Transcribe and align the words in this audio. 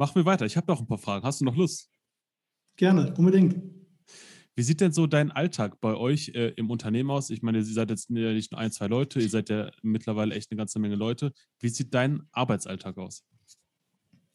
Machen 0.00 0.14
wir 0.14 0.24
weiter. 0.24 0.46
Ich 0.46 0.56
habe 0.56 0.66
noch 0.66 0.80
ein 0.80 0.86
paar 0.86 0.96
Fragen. 0.96 1.26
Hast 1.26 1.42
du 1.42 1.44
noch 1.44 1.54
Lust? 1.54 1.90
Gerne, 2.76 3.12
unbedingt. 3.18 3.60
Wie 4.56 4.62
sieht 4.62 4.80
denn 4.80 4.92
so 4.92 5.06
dein 5.06 5.30
Alltag 5.30 5.78
bei 5.82 5.94
euch 5.94 6.30
äh, 6.30 6.54
im 6.56 6.70
Unternehmen 6.70 7.10
aus? 7.10 7.28
Ich 7.28 7.42
meine, 7.42 7.58
ihr 7.58 7.64
seid 7.66 7.90
jetzt 7.90 8.08
nicht 8.08 8.50
nur 8.50 8.58
ein, 8.58 8.72
zwei 8.72 8.86
Leute, 8.86 9.20
ihr 9.20 9.28
seid 9.28 9.50
ja 9.50 9.70
mittlerweile 9.82 10.34
echt 10.34 10.50
eine 10.50 10.56
ganze 10.56 10.78
Menge 10.78 10.94
Leute. 10.94 11.32
Wie 11.58 11.68
sieht 11.68 11.92
dein 11.92 12.22
Arbeitsalltag 12.32 12.96
aus? 12.96 13.24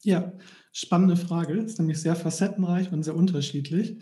Ja, 0.04 0.32
spannende 0.70 1.16
Frage. 1.16 1.54
Ist 1.54 1.80
nämlich 1.80 2.00
sehr 2.00 2.14
facettenreich 2.14 2.92
und 2.92 3.02
sehr 3.02 3.16
unterschiedlich. 3.16 3.96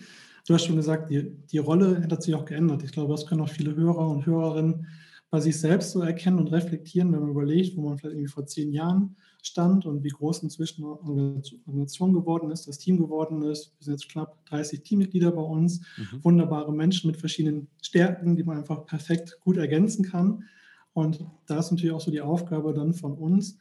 Du 0.46 0.53
hast 0.53 0.67
schon 0.67 0.77
gesagt, 0.77 1.09
die, 1.09 1.35
die 1.46 1.59
Rolle 1.59 2.07
hat 2.11 2.23
sich 2.23 2.35
auch 2.35 2.45
geändert. 2.45 2.83
Ich 2.83 2.93
glaube, 2.93 3.15
das 3.15 3.25
können 3.25 3.41
auch 3.41 3.49
viele 3.49 3.75
Hörer 3.75 4.11
und 4.11 4.27
Hörerinnen 4.27 4.87
bei 5.35 5.41
sich 5.41 5.59
selbst 5.59 5.91
so 5.91 6.01
erkennen 6.01 6.39
und 6.39 6.53
reflektieren, 6.53 7.12
wenn 7.12 7.19
man 7.19 7.30
überlegt, 7.30 7.77
wo 7.77 7.83
man 7.83 7.98
vielleicht 7.98 8.14
irgendwie 8.14 8.30
vor 8.30 8.46
zehn 8.46 8.71
Jahren 8.71 9.16
stand 9.43 9.84
und 9.84 10.05
wie 10.05 10.11
groß 10.11 10.45
inzwischen 10.45 10.83
die 10.83 10.87
Organisation 10.87 12.12
geworden 12.12 12.53
ist, 12.53 12.69
das 12.69 12.79
Team 12.79 12.98
geworden 12.98 13.43
ist. 13.43 13.74
Wir 13.77 13.84
sind 13.84 13.95
jetzt 13.95 14.09
knapp 14.09 14.47
30 14.47 14.84
Teammitglieder 14.84 15.33
bei 15.33 15.43
uns, 15.43 15.80
mhm. 15.97 16.23
wunderbare 16.23 16.73
Menschen 16.73 17.10
mit 17.10 17.16
verschiedenen 17.16 17.66
Stärken, 17.83 18.37
die 18.37 18.45
man 18.45 18.59
einfach 18.59 18.87
perfekt 18.87 19.41
gut 19.41 19.57
ergänzen 19.57 20.05
kann. 20.05 20.45
Und 20.93 21.27
da 21.46 21.59
ist 21.59 21.73
natürlich 21.73 21.96
auch 21.96 22.01
so 22.01 22.12
die 22.12 22.21
Aufgabe 22.21 22.73
dann 22.73 22.95
von 22.95 23.15
uns, 23.15 23.59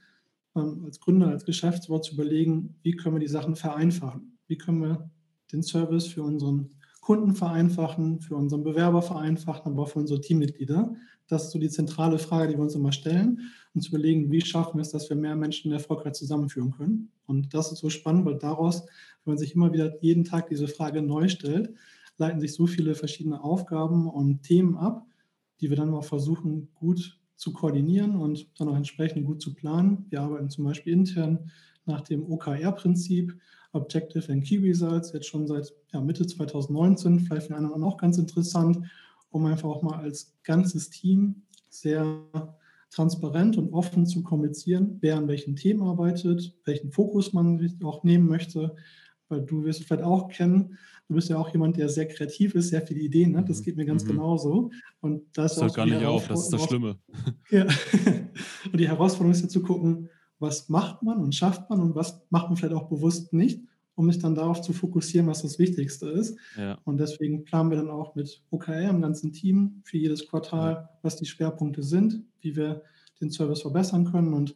ähm, 0.55 0.83
als 0.85 0.99
Gründer, 0.99 1.29
als 1.29 1.43
Geschäftswort 1.43 2.05
zu 2.05 2.13
überlegen, 2.13 2.75
wie 2.83 2.91
können 2.91 3.15
wir 3.15 3.19
die 3.19 3.27
Sachen 3.27 3.55
vereinfachen? 3.55 4.37
Wie 4.45 4.59
können 4.59 4.83
wir 4.83 5.09
den 5.51 5.63
Service 5.63 6.05
für 6.05 6.21
unseren 6.21 6.69
Kunden 7.03 7.35
vereinfachen, 7.35 8.21
für 8.21 8.37
unseren 8.37 8.63
Bewerber 8.63 9.01
vereinfachen, 9.01 9.73
aber 9.73 9.83
auch 9.83 9.89
für 9.89 9.99
unsere 9.99 10.21
Teammitglieder? 10.21 10.95
Das 11.27 11.43
ist 11.43 11.51
so 11.51 11.59
die 11.59 11.69
zentrale 11.69 12.17
Frage, 12.17 12.47
die 12.47 12.57
wir 12.57 12.63
uns 12.63 12.75
immer 12.75 12.93
stellen 12.93 13.41
und 13.73 13.81
zu 13.81 13.89
überlegen, 13.89 14.31
wie 14.31 14.39
schaffen 14.39 14.75
wir 14.75 14.83
es, 14.83 14.91
dass 14.91 15.09
wir 15.09 15.17
mehr 15.17 15.35
Menschen 15.35 15.73
erfolgreich 15.73 16.13
zusammenführen 16.13 16.71
können. 16.71 17.11
Und 17.25 17.53
das 17.53 17.73
ist 17.73 17.79
so 17.79 17.89
spannend, 17.89 18.23
weil 18.23 18.37
daraus, 18.37 18.83
wenn 19.25 19.33
man 19.33 19.37
sich 19.37 19.53
immer 19.53 19.73
wieder 19.73 20.01
jeden 20.01 20.23
Tag 20.23 20.47
diese 20.47 20.69
Frage 20.69 21.01
neu 21.01 21.27
stellt, 21.27 21.73
leiten 22.17 22.39
sich 22.39 22.53
so 22.53 22.67
viele 22.67 22.95
verschiedene 22.95 23.43
Aufgaben 23.43 24.07
und 24.07 24.43
Themen 24.43 24.77
ab, 24.77 25.05
die 25.59 25.69
wir 25.69 25.75
dann 25.75 25.93
auch 25.93 26.05
versuchen, 26.05 26.69
gut 26.73 27.19
zu 27.35 27.51
koordinieren 27.51 28.15
und 28.15 28.47
dann 28.57 28.69
auch 28.69 28.77
entsprechend 28.77 29.25
gut 29.25 29.41
zu 29.41 29.53
planen. 29.53 30.05
Wir 30.09 30.21
arbeiten 30.21 30.49
zum 30.49 30.63
Beispiel 30.63 30.93
intern 30.93 31.51
nach 31.85 31.99
dem 31.99 32.23
OKR-Prinzip, 32.23 33.37
Objective 33.73 34.31
and 34.31 34.43
Key 34.43 34.57
Results, 34.57 35.11
jetzt 35.13 35.27
schon 35.27 35.47
seit 35.47 35.73
ja, 35.91 36.01
Mitte 36.01 36.25
2019, 36.25 37.19
vielleicht 37.19 37.47
für 37.47 37.55
einen 37.55 37.65
anderen 37.65 37.83
auch 37.83 37.97
ganz 37.97 38.17
interessant 38.17 38.79
um 39.33 39.45
einfach 39.45 39.67
auch 39.67 39.81
mal 39.81 39.99
als 39.99 40.33
ganzes 40.43 40.89
Team 40.89 41.41
sehr 41.69 42.23
transparent 42.91 43.57
und 43.57 43.73
offen 43.73 44.05
zu 44.05 44.21
kommunizieren, 44.21 44.99
wer 45.01 45.17
an 45.17 45.27
welchen 45.27 45.55
Themen 45.55 45.81
arbeitet, 45.81 46.55
welchen 46.65 46.91
Fokus 46.91 47.33
man 47.33 47.77
auch 47.83 48.03
nehmen 48.03 48.27
möchte. 48.27 48.75
Weil 49.29 49.41
du 49.41 49.63
wirst 49.63 49.83
vielleicht 49.83 50.03
auch 50.03 50.29
kennen, 50.29 50.77
du 51.07 51.15
bist 51.15 51.29
ja 51.29 51.37
auch 51.37 51.49
jemand, 51.49 51.77
der 51.77 51.89
sehr 51.89 52.07
kreativ 52.07 52.53
ist, 52.53 52.69
sehr 52.69 52.83
viele 52.83 52.99
Ideen 52.99 53.35
hat. 53.35 53.49
Das 53.49 53.61
mhm. 53.61 53.63
geht 53.63 53.77
mir 53.77 53.85
ganz 53.85 54.03
mhm. 54.03 54.09
genauso. 54.09 54.69
Und 55.01 55.23
das, 55.33 55.55
das 55.55 55.63
hört 55.63 55.75
gar 55.75 55.85
nicht 55.87 56.05
auf, 56.05 56.27
das 56.27 56.43
ist 56.43 56.53
das 56.53 56.63
Schlimme. 56.65 56.99
Ja. 57.49 57.65
und 58.71 58.79
die 58.79 58.87
Herausforderung 58.87 59.31
ist 59.31 59.41
ja 59.41 59.49
zu 59.49 59.63
gucken, 59.63 60.09
was 60.43 60.69
macht 60.69 61.01
man 61.01 61.17
und 61.19 61.33
schafft 61.33 61.71
man 61.71 61.79
und 61.79 61.95
was 61.95 62.21
macht 62.29 62.49
man 62.49 62.57
vielleicht 62.57 62.75
auch 62.75 62.89
bewusst 62.89 63.33
nicht 63.33 63.59
um 63.95 64.07
mich 64.07 64.19
dann 64.19 64.35
darauf 64.35 64.61
zu 64.61 64.73
fokussieren, 64.73 65.27
was 65.27 65.41
das 65.41 65.59
Wichtigste 65.59 66.07
ist. 66.09 66.37
Ja. 66.57 66.79
Und 66.83 66.99
deswegen 66.99 67.43
planen 67.43 67.69
wir 67.69 67.77
dann 67.77 67.89
auch 67.89 68.15
mit 68.15 68.41
OKR 68.49 68.89
im 68.89 69.01
ganzen 69.01 69.31
Team 69.31 69.81
für 69.83 69.97
jedes 69.97 70.27
Quartal, 70.27 70.73
ja. 70.73 70.89
was 71.01 71.17
die 71.17 71.25
Schwerpunkte 71.25 71.83
sind, 71.83 72.23
wie 72.41 72.55
wir 72.55 72.83
den 73.21 73.29
Service 73.29 73.61
verbessern 73.61 74.05
können. 74.05 74.33
Und 74.33 74.55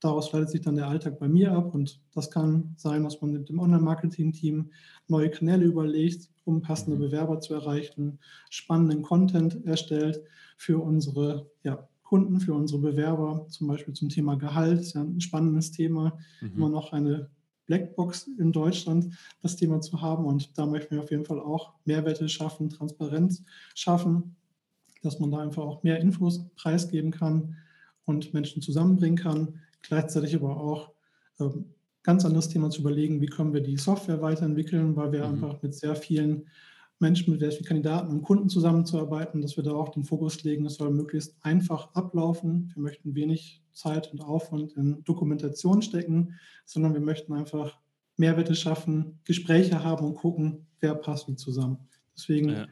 daraus 0.00 0.32
leitet 0.32 0.50
sich 0.50 0.60
dann 0.60 0.76
der 0.76 0.88
Alltag 0.88 1.18
bei 1.18 1.28
mir 1.28 1.52
ab. 1.52 1.74
Und 1.74 2.00
das 2.14 2.30
kann 2.30 2.74
sein, 2.76 3.02
dass 3.02 3.20
man 3.20 3.32
mit 3.32 3.48
dem 3.48 3.58
Online-Marketing-Team 3.58 4.70
neue 5.08 5.30
Kanäle 5.30 5.64
überlegt, 5.64 6.30
um 6.44 6.62
passende 6.62 6.96
mhm. 6.96 7.02
Bewerber 7.02 7.40
zu 7.40 7.54
erreichen, 7.54 8.20
spannenden 8.50 9.02
Content 9.02 9.64
erstellt 9.66 10.22
für 10.56 10.78
unsere 10.78 11.50
ja, 11.64 11.88
Kunden, 12.06 12.38
für 12.38 12.54
unsere 12.54 12.80
Bewerber, 12.80 13.46
zum 13.48 13.66
Beispiel 13.66 13.92
zum 13.92 14.08
Thema 14.08 14.36
Gehalt, 14.36 14.80
ist 14.80 14.94
ja 14.94 15.02
ein 15.02 15.20
spannendes 15.20 15.72
Thema, 15.72 16.16
mhm. 16.40 16.52
immer 16.54 16.68
noch 16.68 16.92
eine 16.92 17.28
Blackbox 17.66 18.28
in 18.38 18.52
Deutschland 18.52 19.12
das 19.42 19.56
Thema 19.56 19.80
zu 19.80 20.00
haben. 20.00 20.24
Und 20.24 20.56
da 20.56 20.66
möchten 20.66 20.94
wir 20.94 21.02
auf 21.02 21.10
jeden 21.10 21.24
Fall 21.24 21.40
auch 21.40 21.74
Mehrwerte 21.84 22.28
schaffen, 22.28 22.70
Transparenz 22.70 23.42
schaffen, 23.74 24.36
dass 25.02 25.18
man 25.18 25.32
da 25.32 25.38
einfach 25.38 25.64
auch 25.64 25.82
mehr 25.82 25.98
Infos 25.98 26.48
preisgeben 26.54 27.10
kann 27.10 27.56
und 28.04 28.32
Menschen 28.32 28.62
zusammenbringen 28.62 29.18
kann. 29.18 29.60
Gleichzeitig 29.82 30.36
aber 30.36 30.60
auch 30.60 30.92
ähm, 31.40 31.66
ganz 32.04 32.24
anderes 32.24 32.48
Thema 32.48 32.70
zu 32.70 32.82
überlegen, 32.82 33.20
wie 33.20 33.26
können 33.26 33.52
wir 33.52 33.62
die 33.62 33.78
Software 33.78 34.22
weiterentwickeln, 34.22 34.94
weil 34.94 35.10
wir 35.10 35.26
mhm. 35.26 35.34
einfach 35.34 35.60
mit 35.60 35.74
sehr 35.74 35.96
vielen 35.96 36.46
Menschen, 36.98 37.30
mit 37.30 37.40
sehr 37.40 37.52
vielen 37.52 37.66
Kandidaten 37.66 38.10
und 38.10 38.22
Kunden 38.22 38.48
zusammenzuarbeiten, 38.48 39.42
dass 39.42 39.56
wir 39.56 39.64
da 39.64 39.72
auch 39.72 39.90
den 39.90 40.04
Fokus 40.04 40.42
legen, 40.44 40.64
es 40.64 40.76
soll 40.76 40.90
möglichst 40.90 41.36
einfach 41.42 41.94
ablaufen. 41.94 42.72
Wir 42.74 42.82
möchten 42.82 43.14
wenig 43.14 43.62
Zeit 43.72 44.10
und 44.12 44.22
Aufwand 44.22 44.72
in 44.74 45.04
Dokumentation 45.04 45.82
stecken, 45.82 46.34
sondern 46.64 46.94
wir 46.94 47.02
möchten 47.02 47.34
einfach 47.34 47.78
Mehrwerte 48.16 48.54
schaffen, 48.54 49.18
Gespräche 49.24 49.84
haben 49.84 50.06
und 50.06 50.14
gucken, 50.14 50.66
wer 50.80 50.94
passt 50.94 51.28
wie 51.28 51.36
zusammen. 51.36 51.78
Deswegen 52.16 52.48
ja. 52.48 52.66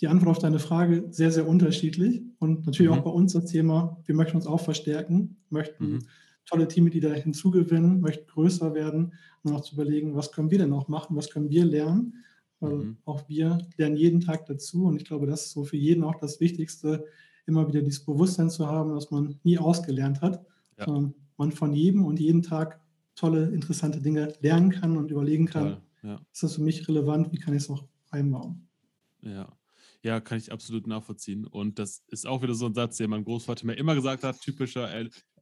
die 0.00 0.06
Antwort 0.06 0.36
auf 0.36 0.38
deine 0.38 0.60
Frage 0.60 1.06
sehr, 1.10 1.32
sehr 1.32 1.48
unterschiedlich 1.48 2.22
und 2.38 2.64
natürlich 2.66 2.92
mhm. 2.92 2.98
auch 2.98 3.04
bei 3.04 3.10
uns 3.10 3.32
das 3.32 3.46
Thema, 3.46 3.98
wir 4.04 4.14
möchten 4.14 4.36
uns 4.36 4.46
auch 4.46 4.60
verstärken, 4.60 5.36
möchten 5.50 5.94
mhm. 5.94 5.98
tolle 6.46 6.68
Teammitglieder 6.68 7.12
hinzugewinnen, 7.12 8.00
möchten 8.00 8.28
größer 8.28 8.72
werden 8.74 9.14
und 9.42 9.52
auch 9.52 9.62
zu 9.62 9.74
überlegen, 9.74 10.14
was 10.14 10.30
können 10.30 10.52
wir 10.52 10.58
denn 10.58 10.72
auch 10.72 10.86
machen, 10.86 11.16
was 11.16 11.30
können 11.30 11.50
wir 11.50 11.64
lernen, 11.64 12.24
weil 12.60 12.76
mhm. 12.76 12.96
auch 13.04 13.28
wir 13.28 13.58
lernen 13.76 13.96
jeden 13.96 14.20
Tag 14.20 14.46
dazu 14.46 14.86
und 14.86 14.96
ich 14.96 15.04
glaube, 15.04 15.26
das 15.26 15.46
ist 15.46 15.52
so 15.52 15.64
für 15.64 15.76
jeden 15.76 16.04
auch 16.04 16.16
das 16.16 16.40
Wichtigste, 16.40 17.04
immer 17.46 17.66
wieder 17.66 17.80
dieses 17.80 18.04
Bewusstsein 18.04 18.50
zu 18.50 18.66
haben, 18.66 18.94
dass 18.94 19.10
man 19.10 19.38
nie 19.42 19.58
ausgelernt 19.58 20.20
hat, 20.20 20.44
ja. 20.78 20.84
sondern 20.84 21.14
man 21.36 21.52
von 21.52 21.72
jedem 21.72 22.04
und 22.04 22.20
jeden 22.20 22.42
Tag 22.42 22.80
tolle, 23.14 23.48
interessante 23.48 24.00
Dinge 24.00 24.34
lernen 24.40 24.70
kann 24.70 24.96
und 24.96 25.10
überlegen 25.10 25.46
kann, 25.46 25.80
ja. 26.02 26.20
ist 26.32 26.42
das 26.42 26.54
für 26.56 26.62
mich 26.62 26.86
relevant, 26.88 27.32
wie 27.32 27.38
kann 27.38 27.54
ich 27.54 27.62
es 27.62 27.70
auch 27.70 27.84
einbauen. 28.10 28.68
Ja. 29.22 29.52
Ja, 30.04 30.20
kann 30.20 30.38
ich 30.38 30.52
absolut 30.52 30.86
nachvollziehen. 30.86 31.44
Und 31.44 31.80
das 31.80 32.04
ist 32.08 32.24
auch 32.24 32.40
wieder 32.42 32.54
so 32.54 32.66
ein 32.66 32.74
Satz, 32.74 32.98
den 32.98 33.10
mein 33.10 33.24
Großvater 33.24 33.66
mir 33.66 33.74
immer 33.74 33.96
gesagt 33.96 34.22
hat, 34.22 34.40
typischer 34.40 34.88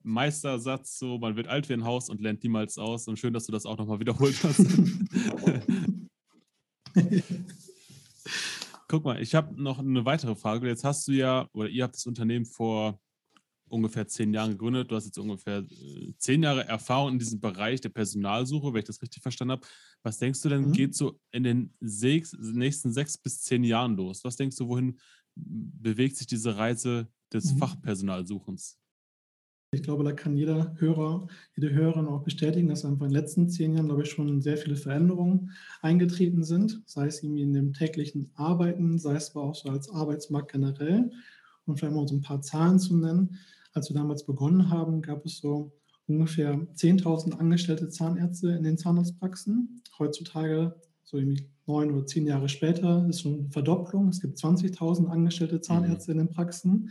Meistersatz, 0.03 0.99
so 0.99 1.19
man 1.19 1.37
wird 1.37 1.49
alt 1.49 1.69
wie 1.69 1.75
ein 1.75 1.85
Haus 1.85 2.09
und 2.09 2.23
lernt 2.23 2.43
niemals 2.43 2.79
aus. 2.79 3.07
Und 3.07 3.19
schön, 3.19 3.35
dass 3.35 3.45
du 3.45 3.53
das 3.53 3.67
auch 3.67 3.77
nochmal 3.77 4.01
wiederholt 4.01 4.43
hast. 4.43 4.61
Guck 8.89 9.05
mal, 9.05 9.21
ich 9.21 9.35
habe 9.35 9.61
noch 9.61 9.79
eine 9.79 10.05
weitere 10.05 10.35
Frage. 10.37 10.69
Jetzt 10.69 10.85
hast 10.85 11.09
du 11.09 11.13
ja, 11.13 11.49
oder 11.53 11.69
ihr 11.69 11.85
habt 11.85 11.97
das 11.97 12.07
Unternehmen 12.07 12.47
vor 12.47 13.01
ungefähr 13.69 14.07
zehn 14.07 14.33
Jahren 14.33 14.53
gegründet. 14.53 14.91
Du 14.91 14.97
hast 14.97 15.07
jetzt 15.07 15.19
ungefähr 15.19 15.59
äh, 15.59 16.13
zehn 16.19 16.43
Jahre 16.43 16.67
Erfahrung 16.67 17.13
in 17.13 17.19
diesem 17.19 17.41
Bereich 17.41 17.81
der 17.81 17.89
Personalsuche, 17.89 18.73
wenn 18.73 18.79
ich 18.79 18.87
das 18.87 19.03
richtig 19.03 19.23
verstanden 19.23 19.53
habe. 19.53 19.67
Was 20.03 20.19
denkst 20.19 20.41
du 20.43 20.49
denn, 20.49 20.69
mhm. 20.69 20.73
geht 20.73 20.95
so 20.95 21.19
in 21.33 21.43
den 21.43 21.75
sechs, 21.81 22.33
nächsten 22.33 22.93
sechs 22.93 23.19
bis 23.19 23.43
zehn 23.43 23.65
Jahren 23.65 23.97
los? 23.97 24.23
Was 24.25 24.37
denkst 24.37 24.57
du, 24.57 24.69
wohin 24.69 24.99
bewegt 25.35 26.17
sich 26.17 26.27
diese 26.27 26.57
Reise 26.57 27.09
des 27.33 27.53
mhm. 27.53 27.59
Fachpersonalsuchens? 27.59 28.79
Ich 29.73 29.83
glaube, 29.83 30.05
da 30.05 30.13
kann 30.13 30.37
jeder 30.37 30.75
Hörer, 30.79 31.27
jede 31.55 31.73
Hörerin 31.73 32.07
auch 32.07 32.23
bestätigen, 32.23 32.69
dass 32.69 32.85
einfach 32.85 33.07
in 33.07 33.13
den 33.13 33.21
letzten 33.21 33.49
zehn 33.49 33.75
Jahren, 33.75 33.87
glaube 33.87 34.03
ich, 34.03 34.11
schon 34.11 34.41
sehr 34.41 34.57
viele 34.57 34.77
Veränderungen 34.77 35.51
eingetreten 35.83 36.45
sind, 36.45 36.83
sei 36.87 37.07
es 37.07 37.23
irgendwie 37.23 37.43
in 37.43 37.53
dem 37.53 37.73
täglichen 37.73 38.31
Arbeiten, 38.35 38.99
sei 38.99 39.17
es 39.17 39.35
aber 39.35 39.45
auch 39.45 39.55
so 39.55 39.69
als 39.69 39.91
Arbeitsmarkt 39.91 40.53
generell. 40.53 41.11
Und 41.67 41.79
vielleicht 41.79 41.95
mal 41.95 42.07
so 42.07 42.15
ein 42.15 42.23
paar 42.23 42.43
Zahlen 42.43 42.79
zu 42.79 42.97
nennen. 42.97 43.39
Als 43.73 43.91
wir 43.91 43.97
damals 43.97 44.25
begonnen 44.25 44.71
haben, 44.71 45.03
gab 45.03 45.27
es 45.27 45.39
so 45.39 45.73
ungefähr 46.07 46.55
10.000 46.55 47.37
angestellte 47.39 47.89
Zahnärzte 47.89 48.51
in 48.51 48.63
den 48.63 48.79
Zahnarztpraxen. 48.79 49.83
Heutzutage, 49.99 50.77
so 51.03 51.19
irgendwie 51.19 51.51
neun 51.67 51.91
oder 51.91 52.07
zehn 52.07 52.27
Jahre 52.27 52.49
später, 52.49 53.07
ist 53.09 53.23
schon 53.23 53.41
eine 53.41 53.51
Verdopplung. 53.51 54.09
Es 54.09 54.21
gibt 54.21 54.39
20.000 54.39 55.09
angestellte 55.09 55.61
Zahnärzte 55.61 56.13
in 56.13 56.19
den 56.19 56.31
Praxen. 56.31 56.91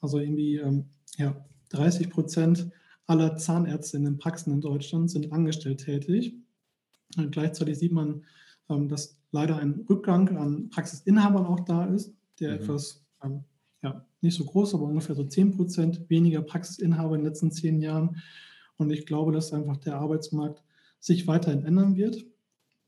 Also 0.00 0.18
irgendwie, 0.18 0.56
ähm, 0.56 0.86
ja, 1.16 1.44
30 1.70 2.10
Prozent 2.10 2.70
aller 3.06 3.36
Zahnärzte 3.36 3.96
in 3.96 4.04
den 4.04 4.18
Praxen 4.18 4.52
in 4.52 4.60
Deutschland 4.60 5.10
sind 5.10 5.32
angestellt 5.32 5.84
tätig. 5.84 6.34
Und 7.16 7.30
gleichzeitig 7.30 7.78
sieht 7.78 7.92
man, 7.92 8.24
ähm, 8.68 8.88
dass 8.88 9.16
leider 9.30 9.58
ein 9.58 9.84
Rückgang 9.88 10.36
an 10.36 10.70
Praxisinhabern 10.70 11.46
auch 11.46 11.60
da 11.60 11.86
ist, 11.86 12.12
der 12.40 12.50
mhm. 12.50 12.56
etwas, 12.56 13.04
ähm, 13.22 13.44
ja, 13.82 14.04
nicht 14.20 14.36
so 14.36 14.44
groß, 14.44 14.74
aber 14.74 14.84
ungefähr 14.84 15.14
so 15.14 15.24
10 15.24 15.52
Prozent 15.52 16.10
weniger 16.10 16.42
Praxisinhaber 16.42 17.14
in 17.14 17.22
den 17.22 17.28
letzten 17.28 17.52
zehn 17.52 17.80
Jahren. 17.80 18.16
Und 18.76 18.90
ich 18.90 19.06
glaube, 19.06 19.32
dass 19.32 19.52
einfach 19.52 19.76
der 19.76 19.96
Arbeitsmarkt 19.96 20.62
sich 20.98 21.26
weiterhin 21.26 21.64
ändern 21.64 21.96
wird, 21.96 22.24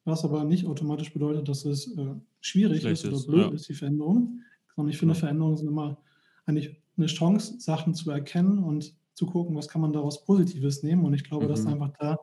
was 0.05 0.25
aber 0.25 0.45
nicht 0.45 0.67
automatisch 0.67 1.13
bedeutet, 1.13 1.49
dass 1.49 1.65
es 1.65 1.97
äh, 1.97 2.15
schwierig 2.41 2.85
ist 2.85 3.05
oder 3.05 3.21
blöd 3.21 3.51
ja. 3.51 3.55
ist, 3.55 3.69
die 3.69 3.75
Veränderung, 3.75 4.41
sondern 4.75 4.91
ich 4.91 4.99
finde, 4.99 5.15
ja. 5.15 5.21
Veränderungen 5.21 5.57
sind 5.57 5.69
immer 5.69 5.99
eigentlich 6.47 6.81
eine 6.99 7.07
Chance, 7.07 7.61
Sachen 7.61 7.95
zu 7.95 8.11
erkennen 8.11 8.59
und 8.59 8.95
zu 9.15 9.27
gucken, 9.27 9.57
was 9.57 9.69
kann 9.69 9.81
man 9.81 9.93
daraus 9.93 10.25
Positives 10.25 10.83
nehmen. 10.83 11.05
Und 11.05 11.15
ich 11.15 11.25
glaube, 11.25 11.47
mhm. 11.47 11.49
dass 11.49 11.67
einfach 11.67 11.91
da 11.99 12.19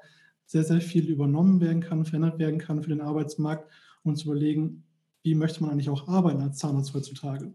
sehr, 0.46 0.64
sehr 0.64 0.82
viel 0.82 1.10
übernommen 1.10 1.60
werden 1.60 1.82
kann, 1.82 2.06
verändert 2.06 2.40
werden 2.40 2.60
kann 2.60 2.84
für 2.84 2.90
den 2.90 3.02
Arbeitsmarkt 3.02 3.70
und 4.04 4.16
zu 4.16 4.28
überlegen, 4.28 4.84
wie 5.24 5.36
möchte 5.36 5.62
man 5.62 5.72
eigentlich 5.72 5.90
auch 5.90 6.08
arbeiten 6.08 6.42
als 6.42 6.60
Zahnarzt 6.60 6.94
heutzutage. 6.94 7.54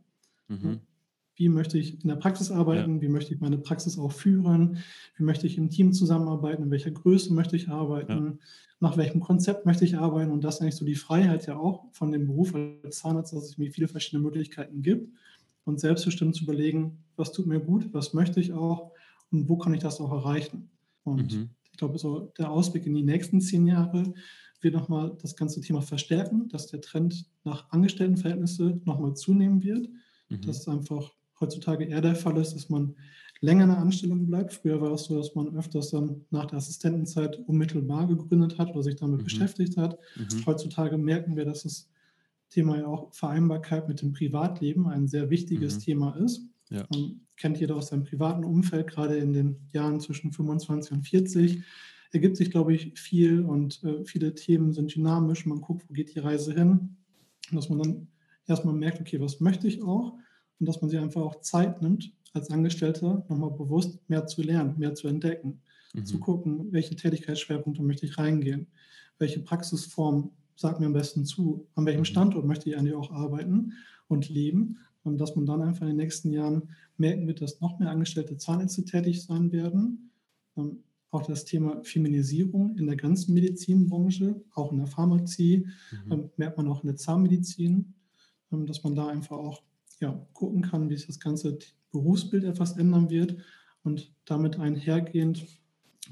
Mhm. 0.48 0.80
Wie 1.36 1.48
möchte 1.48 1.78
ich 1.78 2.02
in 2.02 2.08
der 2.08 2.16
Praxis 2.16 2.50
arbeiten? 2.50 2.96
Ja. 2.96 3.02
Wie 3.02 3.08
möchte 3.08 3.32
ich 3.32 3.40
meine 3.40 3.56
Praxis 3.56 3.98
auch 3.98 4.12
führen? 4.12 4.78
Wie 5.16 5.22
möchte 5.22 5.46
ich 5.46 5.56
im 5.56 5.70
Team 5.70 5.92
zusammenarbeiten? 5.92 6.64
In 6.64 6.70
welcher 6.70 6.90
Größe 6.90 7.32
möchte 7.32 7.56
ich 7.56 7.68
arbeiten? 7.68 8.26
Ja. 8.26 8.32
Nach 8.80 8.96
welchem 8.96 9.20
Konzept 9.20 9.64
möchte 9.64 9.84
ich 9.84 9.96
arbeiten? 9.96 10.32
Und 10.32 10.42
das 10.42 10.56
ist 10.56 10.62
eigentlich 10.62 10.74
so 10.74 10.84
die 10.84 10.96
Freiheit 10.96 11.46
ja 11.46 11.56
auch 11.56 11.84
von 11.92 12.10
dem 12.10 12.26
Beruf 12.26 12.54
als 12.54 12.98
Zahnarzt, 12.98 13.32
dass 13.32 13.44
es 13.44 13.56
mir 13.56 13.70
viele 13.70 13.88
verschiedene 13.88 14.22
Möglichkeiten 14.22 14.82
gibt 14.82 15.08
und 15.70 15.78
selbstbestimmt 15.78 16.34
zu 16.34 16.44
überlegen, 16.44 16.98
was 17.16 17.32
tut 17.32 17.46
mir 17.46 17.60
gut, 17.60 17.88
was 17.92 18.12
möchte 18.12 18.40
ich 18.40 18.52
auch 18.52 18.90
und 19.30 19.48
wo 19.48 19.56
kann 19.56 19.72
ich 19.72 19.80
das 19.80 20.00
auch 20.00 20.10
erreichen. 20.10 20.68
Und 21.04 21.32
mhm. 21.32 21.50
ich 21.70 21.78
glaube, 21.78 21.96
so 21.98 22.32
der 22.36 22.50
Ausblick 22.50 22.86
in 22.86 22.94
die 22.94 23.04
nächsten 23.04 23.40
zehn 23.40 23.66
Jahre 23.66 24.12
wird 24.60 24.74
nochmal 24.74 25.16
das 25.22 25.36
ganze 25.36 25.60
Thema 25.60 25.80
verstärken, 25.80 26.48
dass 26.48 26.66
der 26.66 26.80
Trend 26.80 27.24
nach 27.44 27.70
Angestelltenverhältnisse 27.70 28.80
nochmal 28.84 29.14
zunehmen 29.14 29.62
wird. 29.62 29.88
Mhm. 30.28 30.40
Dass 30.42 30.58
es 30.58 30.68
einfach 30.68 31.12
heutzutage 31.38 31.84
eher 31.84 32.00
der 32.00 32.16
Fall 32.16 32.36
ist, 32.36 32.54
dass 32.54 32.68
man 32.68 32.96
länger 33.40 33.64
in 33.64 33.70
der 33.70 33.78
Anstellung 33.78 34.26
bleibt. 34.26 34.52
Früher 34.52 34.80
war 34.80 34.92
es 34.92 35.04
so, 35.04 35.16
dass 35.16 35.34
man 35.36 35.56
öfters 35.56 35.90
dann 35.90 36.26
nach 36.30 36.46
der 36.46 36.58
Assistentenzeit 36.58 37.38
unmittelbar 37.46 38.08
gegründet 38.08 38.58
hat 38.58 38.70
oder 38.70 38.82
sich 38.82 38.96
damit 38.96 39.20
mhm. 39.20 39.24
beschäftigt 39.24 39.76
hat. 39.76 39.98
Mhm. 40.16 40.44
Heutzutage 40.46 40.98
merken 40.98 41.36
wir, 41.36 41.44
dass 41.44 41.62
das 41.62 41.88
Thema 42.50 42.78
ja 42.78 42.86
auch 42.86 43.12
Vereinbarkeit 43.14 43.88
mit 43.88 44.02
dem 44.02 44.12
Privatleben 44.12 44.86
ein 44.86 45.08
sehr 45.08 45.30
wichtiges 45.30 45.76
mhm. 45.76 45.80
Thema 45.80 46.16
ist. 46.16 46.42
Ja. 46.68 46.86
Man 46.90 47.20
kennt 47.36 47.58
jeder 47.58 47.76
aus 47.76 47.88
seinem 47.88 48.04
privaten 48.04 48.44
Umfeld, 48.44 48.88
gerade 48.88 49.16
in 49.16 49.32
den 49.32 49.56
Jahren 49.72 50.00
zwischen 50.00 50.32
25 50.32 50.92
und 50.92 51.02
40 51.04 51.62
ergibt 52.12 52.36
sich, 52.36 52.50
glaube 52.50 52.74
ich, 52.74 52.98
viel 52.98 53.44
und 53.44 53.82
äh, 53.84 54.04
viele 54.04 54.34
Themen 54.34 54.72
sind 54.72 54.94
dynamisch. 54.94 55.46
Man 55.46 55.60
guckt, 55.60 55.84
wo 55.88 55.92
geht 55.92 56.14
die 56.14 56.18
Reise 56.18 56.52
hin. 56.52 56.96
Und 57.50 57.56
dass 57.56 57.68
man 57.68 57.78
dann 57.78 58.08
erstmal 58.46 58.74
merkt, 58.74 59.00
okay, 59.00 59.20
was 59.20 59.40
möchte 59.40 59.68
ich 59.68 59.82
auch? 59.82 60.14
Und 60.58 60.66
dass 60.66 60.80
man 60.80 60.90
sich 60.90 60.98
einfach 60.98 61.22
auch 61.22 61.40
Zeit 61.40 61.80
nimmt, 61.82 62.12
als 62.32 62.50
Angestellter 62.50 63.24
nochmal 63.28 63.50
bewusst 63.50 63.98
mehr 64.08 64.26
zu 64.26 64.42
lernen, 64.42 64.78
mehr 64.78 64.94
zu 64.94 65.08
entdecken, 65.08 65.62
mhm. 65.94 66.04
zu 66.04 66.18
gucken, 66.18 66.72
welche 66.72 66.96
Tätigkeitsschwerpunkte 66.96 67.82
möchte 67.82 68.06
ich 68.06 68.18
reingehen, 68.18 68.66
welche 69.18 69.40
Praxisform 69.40 70.32
sagt 70.60 70.78
mir 70.78 70.86
am 70.86 70.92
besten 70.92 71.24
zu, 71.24 71.66
an 71.74 71.86
welchem 71.86 72.00
mhm. 72.00 72.04
Standort 72.04 72.44
möchte 72.44 72.68
ich 72.68 72.76
eigentlich 72.76 72.94
auch 72.94 73.10
arbeiten 73.10 73.72
und 74.08 74.28
leben. 74.28 74.78
Und 75.02 75.16
dass 75.16 75.34
man 75.34 75.46
dann 75.46 75.62
einfach 75.62 75.82
in 75.82 75.88
den 75.88 75.96
nächsten 75.96 76.30
Jahren 76.30 76.68
merken 76.98 77.26
wird, 77.26 77.40
dass 77.40 77.62
noch 77.62 77.78
mehr 77.78 77.90
angestellte 77.90 78.36
Zahnärzte 78.36 78.84
tätig 78.84 79.22
sein 79.22 79.52
werden. 79.52 80.10
Ähm, 80.58 80.80
auch 81.10 81.22
das 81.22 81.46
Thema 81.46 81.82
Feminisierung 81.82 82.76
in 82.76 82.86
der 82.86 82.96
ganzen 82.96 83.32
Medizinbranche, 83.32 84.42
auch 84.54 84.70
in 84.70 84.78
der 84.78 84.86
Pharmazie, 84.86 85.66
mhm. 86.04 86.12
ähm, 86.12 86.30
merkt 86.36 86.58
man 86.58 86.68
auch 86.68 86.82
in 86.82 86.88
der 86.88 86.96
Zahnmedizin, 86.96 87.94
ähm, 88.52 88.66
dass 88.66 88.84
man 88.84 88.94
da 88.94 89.08
einfach 89.08 89.38
auch 89.38 89.62
ja, 89.98 90.12
gucken 90.34 90.60
kann, 90.60 90.90
wie 90.90 90.96
sich 90.96 91.06
das 91.06 91.20
ganze 91.20 91.58
Berufsbild 91.90 92.44
etwas 92.44 92.76
ändern 92.76 93.08
wird 93.08 93.38
und 93.82 94.12
damit 94.26 94.58
einhergehend 94.58 95.46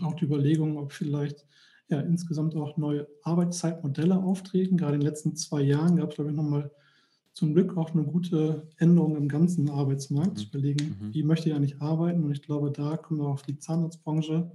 auch 0.00 0.14
die 0.14 0.24
Überlegung, 0.24 0.78
ob 0.78 0.92
vielleicht 0.92 1.44
ja, 1.88 2.00
insgesamt 2.00 2.54
auch 2.54 2.76
neue 2.76 3.08
Arbeitszeitmodelle 3.22 4.16
auftreten. 4.16 4.76
Gerade 4.76 4.94
in 4.94 5.00
den 5.00 5.08
letzten 5.08 5.36
zwei 5.36 5.62
Jahren 5.62 5.96
gab 5.96 6.10
es, 6.10 6.16
glaube 6.16 6.30
ich, 6.30 6.36
nochmal 6.36 6.70
zum 7.32 7.54
Glück 7.54 7.76
auch 7.76 7.94
eine 7.94 8.04
gute 8.04 8.66
Änderung 8.76 9.16
im 9.16 9.28
ganzen 9.28 9.70
Arbeitsmarkt. 9.70 10.32
Mhm. 10.32 10.36
Zu 10.36 10.48
überlegen, 10.48 10.96
mhm. 11.00 11.14
wie 11.14 11.22
möchte 11.22 11.48
ich 11.48 11.54
eigentlich 11.54 11.80
arbeiten? 11.80 12.24
Und 12.24 12.32
ich 12.32 12.42
glaube, 12.42 12.70
da 12.70 12.96
kommt 12.96 13.20
auch 13.20 13.34
auf 13.34 13.42
die 13.42 13.58
Zahnarztbranche 13.58 14.50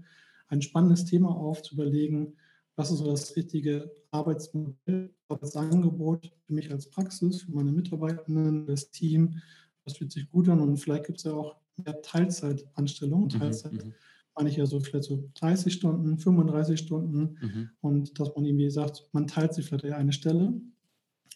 ein 0.49 0.61
spannendes 0.61 1.05
Thema 1.05 1.29
auf, 1.29 1.63
zu 1.63 1.75
überlegen, 1.75 2.35
was 2.75 2.91
ist 2.91 2.99
so 2.99 3.05
das 3.05 3.35
richtige 3.35 3.91
Arbeitsmodell, 4.11 5.13
Arbeitsangebot 5.27 6.31
für 6.45 6.53
mich 6.53 6.71
als 6.71 6.89
Praxis, 6.89 7.43
für 7.43 7.51
meine 7.51 7.71
Mitarbeitenden, 7.71 8.65
das 8.67 8.91
Team. 8.91 9.41
Das 9.85 9.97
fühlt 9.97 10.11
sich 10.11 10.29
gut 10.29 10.49
an 10.49 10.61
und 10.61 10.77
vielleicht 10.77 11.05
gibt 11.05 11.19
es 11.19 11.25
ja 11.25 11.33
auch 11.33 11.55
mehr 11.77 12.01
Teilzeitanstellungen. 12.01 13.25
Mhm, 13.25 13.39
Teilzeit 13.39 13.73
mhm, 13.73 13.93
meine 14.35 14.49
ich 14.49 14.57
ja 14.57 14.65
so 14.65 14.79
vielleicht 14.79 15.05
so 15.05 15.29
30 15.35 15.73
Stunden, 15.73 16.17
35 16.17 16.79
Stunden 16.79 17.37
mhm. 17.41 17.69
und 17.81 18.19
dass 18.19 18.35
man 18.35 18.45
irgendwie 18.45 18.69
sagt, 18.69 19.07
man 19.11 19.27
teilt 19.27 19.53
sich 19.53 19.65
vielleicht 19.65 19.85
eher 19.85 19.97
eine 19.97 20.13
Stelle 20.13 20.53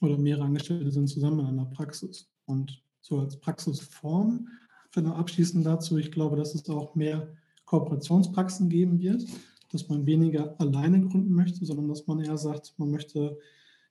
oder 0.01 0.17
mehrere 0.17 0.45
Angestellte 0.45 0.91
sind 0.91 1.07
zusammen 1.07 1.39
in 1.39 1.45
einer 1.45 1.65
Praxis. 1.65 2.29
Und 2.45 2.81
so 3.01 3.19
als 3.19 3.39
Praxisform, 3.39 4.47
für 4.91 5.01
noch 5.01 5.17
abschließend 5.17 5.65
dazu, 5.65 5.97
ich 5.97 6.11
glaube, 6.11 6.37
dass 6.37 6.55
es 6.55 6.69
auch 6.69 6.95
mehr 6.95 7.27
Kooperationspraxen 7.65 8.69
geben 8.69 8.99
wird, 8.99 9.25
dass 9.71 9.89
man 9.89 10.05
weniger 10.05 10.59
alleine 10.59 11.01
gründen 11.01 11.33
möchte, 11.33 11.65
sondern 11.65 11.89
dass 11.89 12.07
man 12.07 12.19
eher 12.19 12.37
sagt, 12.37 12.73
man 12.77 12.91
möchte 12.91 13.37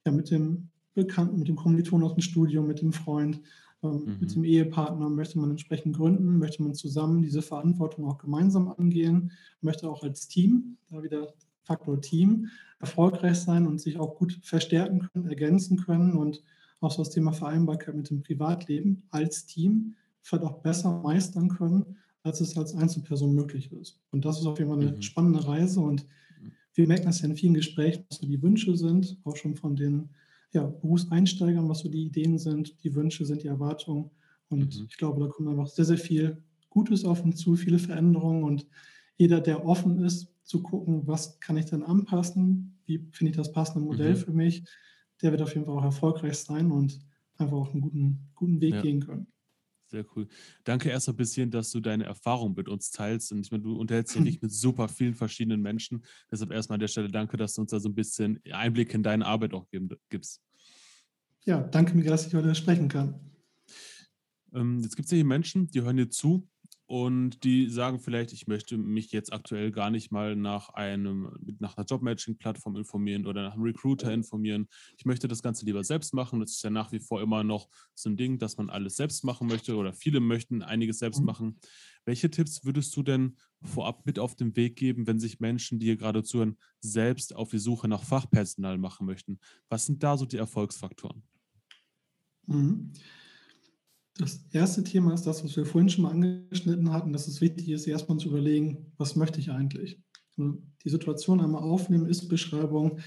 ja 0.05 0.13
mit 0.13 0.31
dem 0.31 0.69
Bekannten, 0.95 1.39
mit 1.39 1.49
dem 1.49 1.57
Kommiliton 1.57 2.03
aus 2.03 2.15
dem 2.15 2.23
Studium, 2.23 2.67
mit 2.67 2.81
dem 2.81 2.93
Freund, 2.93 3.41
mhm. 3.95 4.17
mit 4.21 4.35
dem 4.35 4.45
Ehepartner 4.45 5.09
möchte 5.09 5.39
man 5.39 5.51
entsprechend 5.51 5.97
gründen, 5.97 6.39
möchte 6.39 6.63
man 6.63 6.75
zusammen 6.75 7.23
diese 7.23 7.43
Verantwortung 7.43 8.07
auch 8.07 8.19
gemeinsam 8.19 8.69
angehen, 8.69 9.33
möchte 9.61 9.89
auch 9.89 10.03
als 10.03 10.29
Team, 10.29 10.77
da 10.91 11.03
wieder 11.03 11.35
Faktor 11.65 12.01
Team, 12.01 12.49
erfolgreich 12.79 13.39
sein 13.39 13.67
und 13.67 13.81
sich 13.81 13.99
auch 13.99 14.17
gut 14.17 14.39
verstärken 14.43 15.01
können, 15.01 15.27
ergänzen 15.27 15.79
können 15.79 16.13
und 16.13 16.43
auch 16.81 16.91
so 16.91 17.03
das 17.03 17.11
Thema 17.11 17.33
Vereinbarkeit 17.33 17.95
mit 17.95 18.11
dem 18.11 18.23
Privatleben 18.23 19.03
als 19.11 19.47
Team 19.47 19.97
vielleicht 20.23 20.45
auch 20.45 20.59
besser 20.63 21.01
meistern 21.03 21.49
können, 21.49 21.97
als 22.23 22.41
es 22.41 22.57
als 22.57 22.75
Einzelperson 22.75 23.35
möglich 23.35 23.73
ist. 23.73 24.01
Und 24.11 24.25
das 24.25 24.41
ist 24.41 24.47
auf 24.47 24.59
jeden 24.59 24.71
Fall 24.71 24.81
eine 24.81 24.93
mhm. 24.93 25.03
spannende 25.03 25.47
Reise 25.47 25.81
und 25.81 26.07
wir 26.75 26.87
merken 26.87 27.07
das 27.07 27.23
ja 27.23 27.29
in 27.29 27.37
vielen 27.37 27.55
Gesprächen, 27.55 28.05
was 28.11 28.19
so 28.19 28.27
die 28.27 28.43
Wünsche 28.43 28.77
sind, 28.77 29.17
auch 29.25 29.37
schon 29.37 29.57
von 29.57 29.77
den 29.77 30.11
ja, 30.57 30.67
Berufseinsteigern, 30.67 31.69
was 31.69 31.81
so 31.81 31.89
die 31.89 32.05
Ideen 32.07 32.39
sind, 32.39 32.83
die 32.83 32.95
Wünsche 32.95 33.25
sind, 33.25 33.43
die 33.43 33.49
Erwartungen. 33.49 34.11
Und 34.49 34.79
mhm. 34.79 34.87
ich 34.89 34.97
glaube, 34.97 35.21
da 35.21 35.29
kommt 35.29 35.49
einfach 35.49 35.69
sehr, 35.69 35.85
sehr 35.85 35.99
viel 35.99 36.43
Gutes 36.71 37.05
auf 37.05 37.23
uns 37.23 37.37
zu, 37.37 37.57
viele 37.57 37.79
Veränderungen 37.79 38.43
und 38.43 38.67
jeder, 39.17 39.41
der 39.41 39.65
offen 39.65 40.03
ist, 40.05 40.33
zu 40.43 40.63
gucken, 40.63 41.07
was 41.07 41.41
kann 41.41 41.57
ich 41.57 41.67
denn 41.67 41.83
anpassen, 41.83 42.79
wie 42.87 42.99
finde 43.11 43.31
ich 43.31 43.37
das 43.37 43.53
passende 43.53 43.85
Modell 43.85 44.13
mhm. 44.13 44.17
für 44.17 44.33
mich, 44.33 44.65
der 45.23 45.33
wird 45.33 45.43
auf 45.43 45.55
jeden 45.55 45.67
Fall 45.67 45.77
auch 45.77 45.85
erfolgreich 45.85 46.39
sein 46.39 46.71
und 46.71 47.01
einfach 47.37 47.57
auch 47.57 47.73
einen 47.73 47.81
guten, 47.81 48.29
guten 48.35 48.61
Weg 48.61 48.75
ja. 48.75 48.83
gehen 48.83 49.01
können. 49.01 49.27
Sehr 49.89 50.05
cool. 50.17 50.27
Danke 50.65 50.91
erst 50.91 51.09
ein 51.09 51.17
bisschen, 51.17 51.51
dass 51.51 51.71
du 51.71 51.81
deine 51.81 52.05
Erfahrung 52.05 52.55
mit 52.55 52.69
uns 52.69 52.91
teilst. 52.91 53.31
Und 53.31 53.41
ich 53.41 53.53
meine, 53.53 53.63
du 53.63 53.77
unterhältst 53.77 54.17
dich 54.17 54.41
mit 54.43 54.53
super 54.53 54.89
vielen 54.89 55.15
verschiedenen 55.15 55.63
Menschen. 55.63 56.05
Deshalb 56.31 56.51
erstmal 56.51 56.77
an 56.77 56.81
der 56.81 56.89
Stelle 56.89 57.09
danke, 57.09 57.37
dass 57.37 57.55
du 57.55 57.63
uns 57.63 57.71
da 57.71 57.79
so 57.79 57.89
ein 57.89 57.95
bisschen 57.95 58.41
Einblick 58.51 58.93
in 58.95 59.03
deine 59.03 59.25
Arbeit 59.25 59.55
auch 59.55 59.67
gibst. 60.09 60.43
Ja, 61.45 61.61
danke 61.61 61.97
mir, 61.97 62.05
dass 62.05 62.27
ich 62.27 62.35
heute 62.35 62.55
sprechen 62.57 62.89
kann. 62.89 63.21
Ähm, 64.53 64.81
jetzt 64.81 64.97
gibt 64.97 65.07
es 65.07 65.13
ja 65.13 65.17
hier 65.17 65.25
Menschen, 65.25 65.71
die 65.71 65.83
hören 65.83 65.97
dir 65.97 66.11
zu 66.11 66.49
und 66.89 67.43
die 67.43 67.69
sagen 67.69 67.99
vielleicht, 67.99 68.33
ich 68.33 68.47
möchte 68.47 68.79
mich 68.79 69.11
jetzt 69.11 69.33
aktuell 69.33 69.73
gar 69.73 69.91
nicht 69.91 70.13
mal 70.13 70.37
nach 70.37 70.69
einem, 70.71 71.33
nach 71.59 71.77
einer 71.77 71.85
Jobmatching-Plattform 71.85 72.77
informieren 72.77 73.27
oder 73.27 73.43
nach 73.43 73.55
einem 73.55 73.65
Recruiter 73.65 74.13
informieren. 74.13 74.69
Ich 74.97 75.05
möchte 75.05 75.27
das 75.27 75.43
Ganze 75.43 75.65
lieber 75.67 75.83
selbst 75.83 76.15
machen. 76.15 76.39
Das 76.39 76.53
ist 76.53 76.63
ja 76.63 76.71
nach 76.71 76.93
wie 76.93 77.01
vor 77.01 77.21
immer 77.21 77.43
noch 77.43 77.69
so 77.97 78.09
ein 78.09 78.17
Ding, 78.17 78.39
dass 78.39 78.57
man 78.57 78.71
alles 78.71 78.95
selbst 78.95 79.25
machen 79.25 79.49
möchte 79.49 79.75
oder 79.75 79.93
viele 79.93 80.21
möchten 80.21 80.63
einiges 80.63 81.01
selbst 81.01 81.21
mhm. 81.21 81.27
machen. 81.27 81.61
Welche 82.05 82.31
Tipps 82.31 82.65
würdest 82.65 82.97
du 82.97 83.03
denn 83.03 83.37
vorab 83.63 84.07
mit 84.07 84.21
auf 84.21 84.37
den 84.37 84.55
Weg 84.55 84.77
geben, 84.77 85.09
wenn 85.09 85.19
sich 85.19 85.41
Menschen, 85.41 85.81
die 85.81 85.87
hier 85.87 85.97
gerade 85.97 86.23
zuhören, 86.23 86.57
selbst 86.79 87.35
auf 87.35 87.51
die 87.51 87.59
Suche 87.59 87.89
nach 87.89 88.05
Fachpersonal 88.05 88.79
machen 88.79 89.07
möchten? 89.07 89.41
Was 89.69 89.87
sind 89.87 90.05
da 90.05 90.17
so 90.17 90.25
die 90.25 90.37
Erfolgsfaktoren? 90.37 91.25
Mhm. 92.47 92.93
Das 94.19 94.47
erste 94.51 94.83
Thema 94.83 95.13
ist 95.13 95.27
das, 95.27 95.45
was 95.45 95.57
wir 95.57 95.67
vorhin 95.67 95.91
schon 95.91 96.05
mal 96.05 96.11
angeschnitten 96.11 96.91
hatten, 96.91 97.13
dass 97.13 97.29
es 97.29 97.43
wichtig 97.43 97.69
ist, 97.69 97.87
erstmal 97.87 98.19
zu 98.19 98.29
überlegen, 98.29 98.93
was 98.97 99.15
möchte 99.15 99.41
ich 99.41 99.51
eigentlich? 99.51 100.01
Die 100.39 100.89
Situation 100.89 101.41
einmal 101.41 101.63
aufnehmen, 101.63 102.07
ist 102.07 102.29
Beschreibung, 102.29 103.01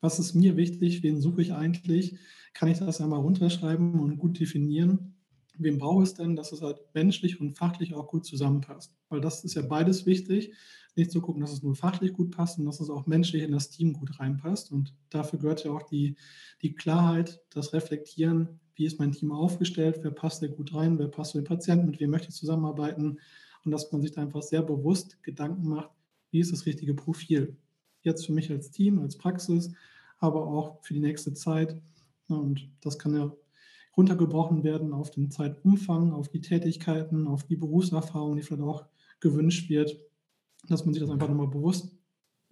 was 0.00 0.18
ist 0.18 0.34
mir 0.34 0.56
wichtig, 0.56 1.02
wen 1.02 1.20
suche 1.20 1.42
ich 1.42 1.52
eigentlich? 1.52 2.16
Kann 2.54 2.68
ich 2.68 2.78
das 2.78 3.00
einmal 3.00 3.20
runterschreiben 3.20 4.00
und 4.00 4.18
gut 4.18 4.40
definieren? 4.40 5.16
Wem 5.56 5.78
brauche 5.78 6.02
es 6.02 6.14
denn, 6.14 6.34
dass 6.34 6.52
es 6.52 6.62
halt 6.62 6.78
menschlich 6.94 7.40
und 7.40 7.56
fachlich 7.56 7.94
auch 7.94 8.06
gut 8.06 8.24
zusammenpasst? 8.24 8.94
Weil 9.08 9.20
das 9.20 9.44
ist 9.44 9.54
ja 9.54 9.62
beides 9.62 10.06
wichtig. 10.06 10.52
Nicht 10.96 11.10
zu 11.10 11.20
gucken, 11.20 11.40
dass 11.40 11.52
es 11.52 11.62
nur 11.62 11.74
fachlich 11.74 12.12
gut 12.12 12.30
passt 12.30 12.58
und 12.58 12.64
dass 12.64 12.80
es 12.80 12.90
auch 12.90 13.06
menschlich 13.06 13.42
in 13.42 13.52
das 13.52 13.70
Team 13.70 13.92
gut 13.92 14.18
reinpasst. 14.18 14.72
Und 14.72 14.94
dafür 15.10 15.38
gehört 15.38 15.64
ja 15.64 15.72
auch 15.72 15.82
die, 15.82 16.16
die 16.62 16.74
Klarheit, 16.74 17.40
das 17.50 17.72
Reflektieren, 17.72 18.60
wie 18.76 18.86
ist 18.86 18.98
mein 18.98 19.12
Team 19.12 19.32
aufgestellt, 19.32 20.00
wer 20.02 20.10
passt 20.10 20.42
da 20.42 20.46
gut 20.46 20.74
rein, 20.74 20.98
wer 20.98 21.08
passt 21.08 21.32
zu 21.32 21.38
den 21.38 21.46
Patienten, 21.46 21.86
mit 21.86 22.00
wem 22.00 22.10
möchte 22.10 22.28
ich 22.28 22.34
zusammenarbeiten 22.34 23.18
und 23.64 23.70
dass 23.70 23.90
man 23.92 24.02
sich 24.02 24.12
da 24.12 24.22
einfach 24.22 24.42
sehr 24.42 24.62
bewusst 24.62 25.22
Gedanken 25.22 25.68
macht, 25.68 25.90
wie 26.30 26.40
ist 26.40 26.52
das 26.52 26.66
richtige 26.66 26.94
Profil. 26.94 27.56
Jetzt 28.02 28.26
für 28.26 28.32
mich 28.32 28.50
als 28.50 28.70
Team, 28.70 28.98
als 28.98 29.16
Praxis, 29.16 29.72
aber 30.18 30.46
auch 30.46 30.82
für 30.82 30.94
die 30.94 31.00
nächste 31.00 31.32
Zeit. 31.32 31.80
Und 32.28 32.68
das 32.80 32.98
kann 32.98 33.14
ja 33.14 33.32
runtergebrochen 33.96 34.64
werden 34.64 34.92
auf 34.92 35.10
den 35.10 35.30
Zeitumfang, 35.30 36.12
auf 36.12 36.28
die 36.28 36.40
Tätigkeiten, 36.40 37.26
auf 37.26 37.44
die 37.44 37.56
Berufserfahrung, 37.56 38.36
die 38.36 38.42
vielleicht 38.42 38.62
auch 38.62 38.86
gewünscht 39.20 39.70
wird, 39.70 39.96
dass 40.68 40.84
man 40.84 40.94
sich 40.94 41.02
das 41.02 41.10
einfach 41.10 41.28
nochmal 41.28 41.48
bewusst 41.48 41.96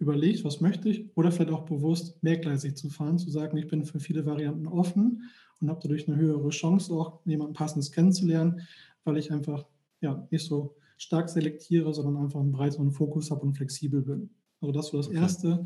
überlegt, 0.03 0.43
was 0.43 0.61
möchte 0.61 0.89
ich, 0.89 1.09
oder 1.15 1.31
vielleicht 1.31 1.51
auch 1.51 1.65
bewusst 1.65 2.21
mehrgleisig 2.23 2.75
zu 2.75 2.89
fahren, 2.89 3.17
zu 3.17 3.29
sagen, 3.29 3.57
ich 3.57 3.67
bin 3.67 3.85
für 3.85 3.99
viele 3.99 4.25
Varianten 4.25 4.67
offen 4.67 5.23
und 5.59 5.69
habe 5.69 5.79
dadurch 5.81 6.07
eine 6.07 6.17
höhere 6.17 6.49
Chance, 6.49 6.93
auch 6.93 7.19
jemanden 7.25 7.53
passendes 7.53 7.91
kennenzulernen, 7.91 8.61
weil 9.03 9.17
ich 9.17 9.31
einfach 9.31 9.65
ja, 10.01 10.27
nicht 10.29 10.45
so 10.45 10.75
stark 10.97 11.29
selektiere, 11.29 11.93
sondern 11.93 12.23
einfach 12.23 12.39
einen 12.39 12.51
breiteren 12.51 12.91
Fokus 12.91 13.31
habe 13.31 13.41
und 13.41 13.55
flexibel 13.55 14.01
bin. 14.01 14.29
Also 14.61 14.71
das 14.71 14.87
so 14.87 14.97
das 14.97 15.07
okay. 15.07 15.17
Erste. 15.17 15.65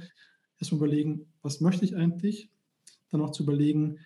Erstmal 0.59 0.79
überlegen, 0.79 1.27
was 1.41 1.61
möchte 1.61 1.85
ich 1.85 1.95
eigentlich? 1.95 2.49
Dann 3.09 3.21
auch 3.21 3.31
zu 3.31 3.43
überlegen, 3.43 3.99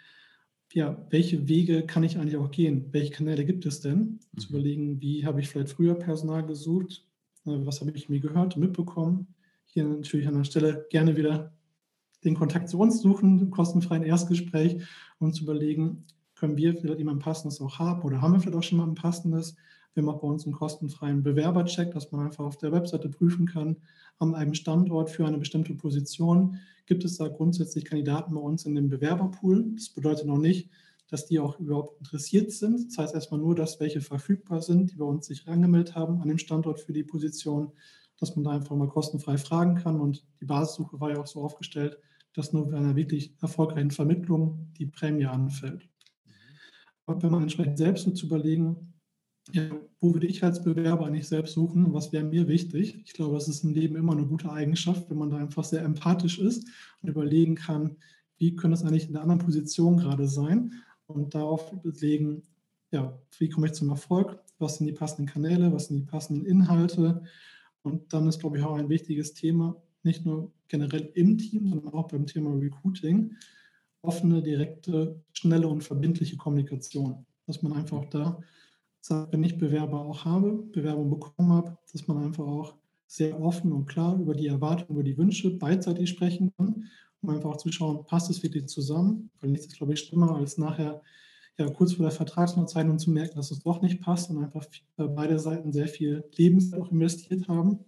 ja, 0.73 1.05
welche 1.09 1.47
Wege 1.47 1.85
kann 1.85 2.03
ich 2.03 2.17
eigentlich 2.17 2.37
auch 2.37 2.51
gehen? 2.51 2.87
Welche 2.91 3.11
Kanäle 3.11 3.45
gibt 3.45 3.65
es 3.65 3.81
denn? 3.81 4.19
Mhm. 4.31 4.39
Zu 4.39 4.49
überlegen, 4.49 5.01
wie 5.01 5.25
habe 5.25 5.41
ich 5.41 5.49
vielleicht 5.49 5.69
früher 5.69 5.95
Personal 5.95 6.45
gesucht? 6.45 7.05
Äh, 7.45 7.65
was 7.65 7.81
habe 7.81 7.91
ich 7.91 8.09
mir 8.09 8.19
gehört 8.19 8.55
und 8.55 8.61
mitbekommen? 8.61 9.27
Hier 9.73 9.85
natürlich 9.85 10.27
an 10.27 10.35
der 10.35 10.43
Stelle 10.43 10.85
gerne 10.89 11.15
wieder 11.15 11.53
den 12.25 12.35
Kontakt 12.35 12.67
zu 12.67 12.77
uns 12.77 13.01
suchen, 13.01 13.39
im 13.39 13.51
kostenfreien 13.51 14.03
Erstgespräch, 14.03 14.83
um 15.17 15.31
zu 15.31 15.43
überlegen, 15.43 16.05
können 16.35 16.57
wir 16.57 16.75
vielleicht 16.75 16.99
jemand 16.99 17.23
Passendes 17.23 17.61
auch 17.61 17.79
haben 17.79 18.01
oder 18.01 18.21
haben 18.21 18.33
wir 18.33 18.41
vielleicht 18.41 18.57
auch 18.57 18.63
schon 18.63 18.79
mal 18.79 18.87
ein 18.87 18.95
Passendes? 18.95 19.55
Wir 19.93 20.03
machen 20.03 20.19
bei 20.21 20.27
uns 20.27 20.45
einen 20.45 20.53
kostenfreien 20.53 21.23
Bewerbercheck, 21.23 21.91
dass 21.93 22.11
man 22.11 22.25
einfach 22.25 22.43
auf 22.43 22.57
der 22.57 22.73
Webseite 22.73 23.07
prüfen 23.07 23.45
kann, 23.45 23.77
an 24.19 24.35
einem 24.35 24.53
Standort 24.53 25.09
für 25.09 25.25
eine 25.25 25.37
bestimmte 25.37 25.73
Position 25.73 26.59
gibt 26.85 27.05
es 27.05 27.17
da 27.17 27.29
grundsätzlich 27.29 27.85
Kandidaten 27.85 28.33
bei 28.33 28.41
uns 28.41 28.65
in 28.65 28.75
dem 28.75 28.89
Bewerberpool. 28.89 29.71
Das 29.75 29.89
bedeutet 29.89 30.25
noch 30.25 30.37
nicht, 30.37 30.69
dass 31.09 31.25
die 31.25 31.39
auch 31.39 31.57
überhaupt 31.59 31.99
interessiert 31.99 32.51
sind. 32.51 32.89
Das 32.89 32.97
heißt 32.97 33.15
erstmal 33.15 33.39
nur, 33.39 33.55
dass 33.55 33.79
welche 33.79 34.01
verfügbar 34.01 34.61
sind, 34.61 34.91
die 34.91 34.95
bei 34.95 35.05
uns 35.05 35.27
sich 35.27 35.47
angemeldet 35.47 35.95
haben 35.95 36.21
an 36.21 36.27
dem 36.27 36.37
Standort 36.37 36.81
für 36.81 36.91
die 36.91 37.03
Position, 37.03 37.71
dass 38.21 38.35
man 38.35 38.45
da 38.45 38.51
einfach 38.51 38.75
mal 38.75 38.87
kostenfrei 38.87 39.37
fragen 39.37 39.75
kann. 39.75 39.99
Und 39.99 40.25
die 40.39 40.45
Basissuche 40.45 40.99
war 41.01 41.09
ja 41.09 41.19
auch 41.19 41.27
so 41.27 41.41
aufgestellt, 41.41 41.97
dass 42.33 42.53
nur 42.53 42.69
bei 42.69 42.77
einer 42.77 42.95
wirklich 42.95 43.35
erfolgreichen 43.41 43.91
Vermittlung 43.91 44.71
die 44.77 44.85
Prämie 44.85 45.25
anfällt. 45.25 45.89
Aber 47.05 47.21
wenn 47.23 47.31
man 47.31 47.41
entsprechend 47.41 47.77
selbst 47.77 48.05
so 48.05 48.11
zu 48.11 48.27
überlegen, 48.27 48.93
ja, 49.51 49.63
wo 49.99 50.13
würde 50.13 50.27
ich 50.27 50.43
als 50.43 50.63
Bewerber 50.63 51.07
eigentlich 51.07 51.27
selbst 51.27 51.53
suchen 51.53 51.83
und 51.83 51.93
was 51.93 52.13
wäre 52.13 52.23
mir 52.23 52.47
wichtig? 52.47 53.01
Ich 53.03 53.13
glaube, 53.13 53.33
das 53.33 53.47
ist 53.47 53.63
im 53.63 53.73
Leben 53.73 53.95
immer 53.95 54.13
eine 54.13 54.27
gute 54.27 54.51
Eigenschaft, 54.51 55.09
wenn 55.09 55.17
man 55.17 55.31
da 55.31 55.37
einfach 55.37 55.63
sehr 55.63 55.81
empathisch 55.81 56.39
ist 56.39 56.67
und 57.01 57.09
überlegen 57.09 57.55
kann, 57.55 57.97
wie 58.37 58.55
könnte 58.55 58.75
es 58.75 58.83
eigentlich 58.83 59.07
in 59.07 59.13
der 59.13 59.23
anderen 59.23 59.41
Position 59.41 59.97
gerade 59.97 60.27
sein 60.27 60.73
und 61.07 61.33
darauf 61.33 61.73
überlegen, 61.73 62.43
ja, 62.91 63.19
wie 63.39 63.49
komme 63.49 63.67
ich 63.67 63.73
zum 63.73 63.89
Erfolg? 63.89 64.39
Was 64.59 64.77
sind 64.77 64.87
die 64.87 64.93
passenden 64.93 65.25
Kanäle? 65.25 65.73
Was 65.73 65.87
sind 65.87 65.97
die 65.97 66.05
passenden 66.05 66.45
Inhalte? 66.45 67.23
Und 67.83 68.13
dann 68.13 68.27
ist, 68.27 68.39
glaube 68.39 68.57
ich, 68.57 68.63
auch 68.63 68.75
ein 68.75 68.89
wichtiges 68.89 69.33
Thema, 69.33 69.75
nicht 70.03 70.25
nur 70.25 70.51
generell 70.67 71.11
im 71.15 71.37
Team, 71.37 71.67
sondern 71.67 71.93
auch 71.93 72.07
beim 72.07 72.25
Thema 72.25 72.53
Recruiting, 72.53 73.35
offene, 74.01 74.41
direkte, 74.41 75.21
schnelle 75.33 75.67
und 75.67 75.83
verbindliche 75.83 76.37
Kommunikation. 76.37 77.25
Dass 77.45 77.61
man 77.61 77.73
einfach 77.73 78.05
da 78.05 78.39
sagt, 79.01 79.33
wenn 79.33 79.43
ich 79.43 79.57
Bewerber 79.57 79.99
auch 79.99 80.25
habe, 80.25 80.53
Bewerbung 80.53 81.09
bekommen 81.09 81.51
habe, 81.51 81.77
dass 81.91 82.07
man 82.07 82.17
einfach 82.17 82.45
auch 82.45 82.75
sehr 83.07 83.39
offen 83.41 83.71
und 83.73 83.87
klar 83.87 84.17
über 84.19 84.33
die 84.33 84.47
Erwartungen, 84.47 84.91
über 84.91 85.03
die 85.03 85.17
Wünsche 85.17 85.57
beidseitig 85.57 86.09
sprechen 86.09 86.53
kann, 86.55 86.85
um 87.21 87.29
einfach 87.29 87.49
auch 87.49 87.57
zu 87.57 87.71
schauen, 87.71 88.05
passt 88.05 88.29
es 88.29 88.41
wirklich 88.41 88.67
zusammen? 88.67 89.29
Weil 89.39 89.51
nichts 89.51 89.67
ist, 89.67 89.77
glaube 89.77 89.93
ich, 89.93 89.99
schlimmer, 89.99 90.35
als 90.35 90.57
nachher 90.57 91.01
ja, 91.57 91.69
kurz 91.69 91.93
vor 91.93 92.03
der 92.03 92.11
Vertragsnotzeichnung 92.11 92.97
zu 92.97 93.11
merken, 93.11 93.35
dass 93.35 93.51
es 93.51 93.59
doch 93.59 93.81
nicht 93.81 94.01
passt 94.01 94.29
und 94.29 94.43
einfach 94.43 94.65
beide 94.97 95.37
Seiten 95.39 95.71
sehr 95.71 95.87
viel 95.87 96.23
Lebenszeit 96.35 96.79
auch 96.79 96.91
investiert 96.91 97.47
haben, 97.47 97.79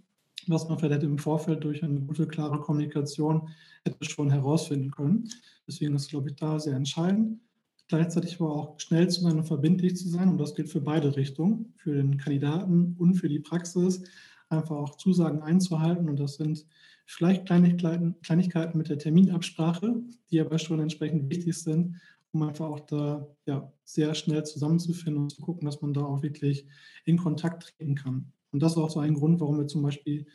was 0.48 0.68
man 0.68 0.78
vielleicht 0.78 1.04
im 1.04 1.18
Vorfeld 1.18 1.64
durch 1.64 1.84
eine 1.84 2.02
gute, 2.02 2.28
klare 2.28 2.60
Kommunikation 2.60 3.50
hätte 3.86 4.04
schon 4.06 4.30
herausfinden 4.30 4.92
können. 4.92 5.30
Deswegen 5.68 5.96
ist, 5.96 6.10
glaube 6.10 6.30
ich, 6.30 6.36
da 6.36 6.60
sehr 6.60 6.76
entscheidend. 6.76 7.40
Gleichzeitig 7.88 8.40
aber 8.40 8.54
auch 8.54 8.80
schnell 8.80 9.10
zu 9.10 9.22
sein 9.22 9.38
und 9.38 9.46
verbindlich 9.46 9.96
zu 9.96 10.08
sein. 10.10 10.30
Und 10.30 10.38
das 10.38 10.56
gilt 10.56 10.70
für 10.70 10.82
beide 10.82 11.16
Richtungen, 11.16 11.74
für 11.78 11.96
den 11.96 12.18
Kandidaten 12.18 12.96
und 12.98 13.16
für 13.16 13.30
die 13.30 13.40
Praxis, 13.40 14.04
einfach 14.50 14.76
auch 14.76 14.98
Zusagen 14.98 15.42
einzuhalten. 15.42 16.10
Und 16.10 16.20
das 16.20 16.36
sind 16.36 16.66
vielleicht 17.06 17.46
Kleinigkeiten 17.46 18.78
mit 18.78 18.90
der 18.90 18.98
Terminabsprache, 18.98 20.02
die 20.32 20.40
aber 20.40 20.60
schon 20.60 20.80
entsprechend 20.80 21.30
wichtig 21.30 21.56
sind, 21.56 21.96
um 22.34 22.44
einfach 22.44 22.66
auch 22.66 22.80
da 22.82 23.28
ja, 23.46 23.72
sehr 23.84 24.16
schnell 24.16 24.44
zusammenzufinden 24.44 25.24
und 25.24 25.30
zu 25.30 25.42
gucken, 25.42 25.66
dass 25.66 25.82
man 25.82 25.94
da 25.94 26.02
auch 26.02 26.24
wirklich 26.24 26.68
in 27.06 27.18
Kontakt 27.18 27.64
treten 27.64 27.96
kann. 27.96 28.34
Und 28.52 28.62
das 28.62 28.74
ist 28.74 28.78
auch 28.78 28.90
so 28.90 29.00
ein 29.00 29.14
Grund, 29.14 29.40
warum 29.40 29.58
wir 29.58 29.68
zum 29.68 29.82
Beispiel 29.82 30.26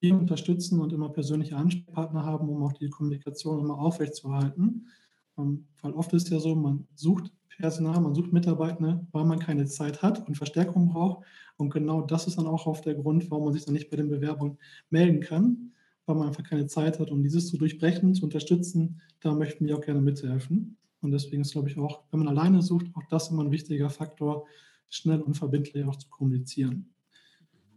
hier 0.00 0.14
unterstützen 0.14 0.80
und 0.80 0.92
immer 0.92 1.08
persönliche 1.08 1.56
Ansprechpartner 1.56 2.24
haben, 2.24 2.48
um 2.48 2.62
auch 2.62 2.72
die 2.72 2.88
Kommunikation 2.88 3.60
immer 3.60 3.78
aufrechtzuerhalten. 3.78 4.88
Ähm, 5.36 5.66
weil 5.82 5.92
oft 5.92 6.12
ist 6.12 6.30
ja 6.30 6.38
so, 6.38 6.54
man 6.54 6.86
sucht 6.94 7.32
Personal, 7.58 8.00
man 8.00 8.14
sucht 8.14 8.32
Mitarbeiter, 8.32 9.04
weil 9.10 9.24
man 9.24 9.40
keine 9.40 9.66
Zeit 9.66 10.00
hat 10.02 10.26
und 10.28 10.36
Verstärkung 10.36 10.90
braucht. 10.90 11.24
Und 11.56 11.70
genau 11.70 12.02
das 12.02 12.28
ist 12.28 12.38
dann 12.38 12.46
auch 12.46 12.66
oft 12.66 12.86
der 12.86 12.94
Grund, 12.94 13.30
warum 13.30 13.46
man 13.46 13.52
sich 13.52 13.64
dann 13.64 13.74
nicht 13.74 13.90
bei 13.90 13.96
den 13.96 14.08
Bewerbungen 14.08 14.58
melden 14.90 15.20
kann, 15.20 15.72
weil 16.06 16.14
man 16.14 16.28
einfach 16.28 16.44
keine 16.44 16.68
Zeit 16.68 17.00
hat, 17.00 17.10
um 17.10 17.22
dieses 17.22 17.48
zu 17.48 17.58
durchbrechen, 17.58 18.14
zu 18.14 18.24
unterstützen. 18.24 19.00
Da 19.20 19.34
möchten 19.34 19.66
wir 19.66 19.76
auch 19.76 19.80
gerne 19.80 20.00
mithelfen. 20.00 20.77
Und 21.00 21.12
deswegen 21.12 21.42
ist, 21.42 21.52
glaube 21.52 21.68
ich, 21.68 21.78
auch, 21.78 22.02
wenn 22.10 22.20
man 22.20 22.28
alleine 22.28 22.62
sucht, 22.62 22.86
auch 22.94 23.02
das 23.10 23.30
immer 23.30 23.44
ein 23.44 23.52
wichtiger 23.52 23.90
Faktor, 23.90 24.46
schnell 24.88 25.20
und 25.20 25.34
verbindlich 25.34 25.84
auch 25.84 25.96
zu 25.96 26.08
kommunizieren. 26.08 26.90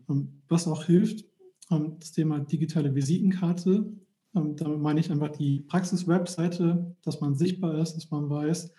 Ähm, 0.10 0.42
was 0.48 0.68
auch 0.68 0.86
hilft, 0.86 1.26
ähm, 1.70 1.98
das 2.00 2.12
Thema 2.12 2.40
digitale 2.40 2.94
Visitenkarte. 2.94 3.92
Ähm, 4.36 4.56
damit 4.56 4.80
meine 4.80 5.00
ich 5.00 5.12
einfach 5.12 5.30
die 5.30 5.62
Praxis-Webseite, 5.62 6.96
dass 7.04 7.22
man 7.22 7.36
sichtbar 7.36 7.78
ist, 7.80 7.96
dass 7.96 8.10
man 8.12 8.30
weiß, 8.30 8.72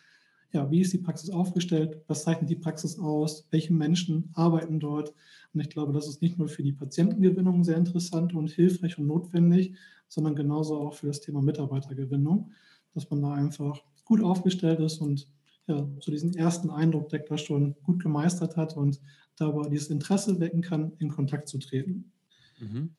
ja, 0.53 0.71
wie 0.71 0.83
ist 0.83 0.93
die 0.93 0.99
Praxis 0.99 1.31
aufgestellt, 1.31 2.03
was 2.09 2.25
zeichnet 2.25 2.51
die 2.51 2.57
Praxis 2.57 2.99
aus, 2.99 3.49
welche 3.51 3.73
Menschen 3.73 4.31
arbeiten 4.35 4.81
dort. 4.81 5.15
Und 5.55 5.61
ich 5.61 5.71
glaube, 5.71 5.95
das 5.95 6.09
ist 6.09 6.21
nicht 6.21 6.39
nur 6.39 6.49
für 6.49 6.63
die 6.63 6.73
Patientengewinnung 6.73 7.65
sehr 7.65 7.79
interessant 7.79 8.35
und 8.35 8.51
hilfreich 8.51 8.99
und 8.99 9.07
notwendig, 9.07 9.75
sondern 10.09 10.37
genauso 10.37 10.79
auch 10.79 10.93
für 10.93 11.07
das 11.07 11.21
Thema 11.21 11.41
Mitarbeitergewinnung, 11.41 12.53
dass 12.93 13.09
man 13.09 13.23
da 13.23 13.33
einfach 13.33 13.83
gut 14.05 14.23
aufgestellt 14.23 14.81
ist 14.81 14.99
und 14.99 15.29
ja, 15.67 15.89
so 16.01 16.11
diesen 16.11 16.35
ersten 16.35 16.71
Eindruck 16.71 17.09
deckt, 17.09 17.31
das 17.31 17.41
schon 17.43 17.77
gut 17.83 18.03
gemeistert 18.03 18.57
hat 18.57 18.77
und 18.77 19.01
dabei 19.37 19.69
dieses 19.69 19.91
Interesse 19.91 20.41
wecken 20.41 20.61
kann, 20.61 20.93
in 20.99 21.09
Kontakt 21.09 21.49
zu 21.49 21.59
treten. 21.59 22.13
Mhm. 22.59 22.91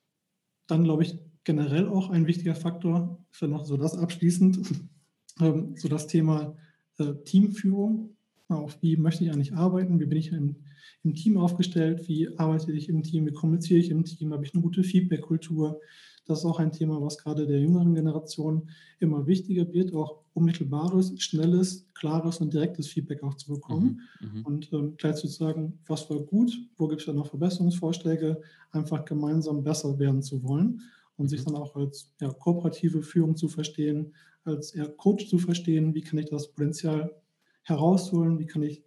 Dann 0.67 0.83
glaube 0.83 1.03
ich, 1.03 1.19
generell 1.43 1.87
auch 1.87 2.09
ein 2.09 2.27
wichtiger 2.27 2.55
Faktor, 2.55 3.23
für 3.31 3.47
noch 3.47 3.65
so 3.65 3.77
das 3.77 3.97
abschließend, 3.97 4.59
ähm, 5.41 5.75
so 5.75 5.87
das 5.87 6.07
Thema 6.07 6.55
äh, 6.97 7.13
Teamführung. 7.25 8.15
Auf 8.47 8.81
wie 8.81 8.97
möchte 8.97 9.23
ich 9.23 9.31
eigentlich 9.31 9.53
arbeiten? 9.53 9.99
Wie 9.99 10.05
bin 10.05 10.17
ich 10.17 10.31
im, 10.31 10.57
im, 11.03 11.15
Team 11.15 11.37
aufgestellt? 11.37 12.07
Wie 12.07 12.37
arbeite 12.37 12.71
ich 12.71 12.87
im 12.87 13.03
Team? 13.03 13.25
Wie 13.25 13.31
kommuniziere 13.31 13.79
ich 13.79 13.89
im 13.89 14.03
Team? 14.03 14.31
Habe 14.31 14.45
ich 14.45 14.53
eine 14.53 14.61
gute 14.61 14.83
Feedback-Kultur? 14.83 15.79
Das 16.25 16.39
ist 16.39 16.45
auch 16.45 16.59
ein 16.59 16.71
Thema, 16.71 17.01
was 17.01 17.17
gerade 17.17 17.45
der 17.45 17.59
jüngeren 17.59 17.93
Generation 17.93 18.69
immer 18.99 19.27
wichtiger 19.27 19.71
wird, 19.73 19.93
auch 19.93 20.21
unmittelbares, 20.33 21.13
schnelles, 21.21 21.85
klares 21.93 22.37
und 22.37 22.53
direktes 22.53 22.87
Feedback 22.87 23.23
auch 23.23 23.35
zu 23.35 23.53
bekommen. 23.53 24.01
Mhm, 24.21 24.39
mhm. 24.39 24.45
und 24.45 24.73
ähm, 24.73 24.95
gleich 24.97 25.15
zu 25.15 25.27
sagen, 25.27 25.79
was 25.87 26.09
war 26.09 26.19
gut, 26.19 26.51
wo 26.77 26.87
gibt 26.87 27.01
es 27.01 27.07
da 27.07 27.13
noch 27.13 27.27
Verbesserungsvorschläge, 27.27 28.41
einfach 28.71 29.05
gemeinsam 29.05 29.63
besser 29.63 29.99
werden 29.99 30.21
zu 30.21 30.43
wollen 30.43 30.81
und 31.17 31.27
sich 31.27 31.43
dann 31.43 31.55
auch 31.55 31.75
als 31.75 32.11
ja, 32.19 32.31
kooperative 32.31 33.01
Führung 33.01 33.35
zu 33.35 33.47
verstehen, 33.47 34.13
als 34.43 34.73
eher 34.73 34.89
Coach 34.89 35.27
zu 35.27 35.37
verstehen, 35.37 35.93
wie 35.93 36.01
kann 36.01 36.19
ich 36.19 36.25
das 36.25 36.51
Potenzial 36.51 37.15
herausholen, 37.63 38.39
wie 38.39 38.47
kann 38.47 38.63
ich 38.63 38.83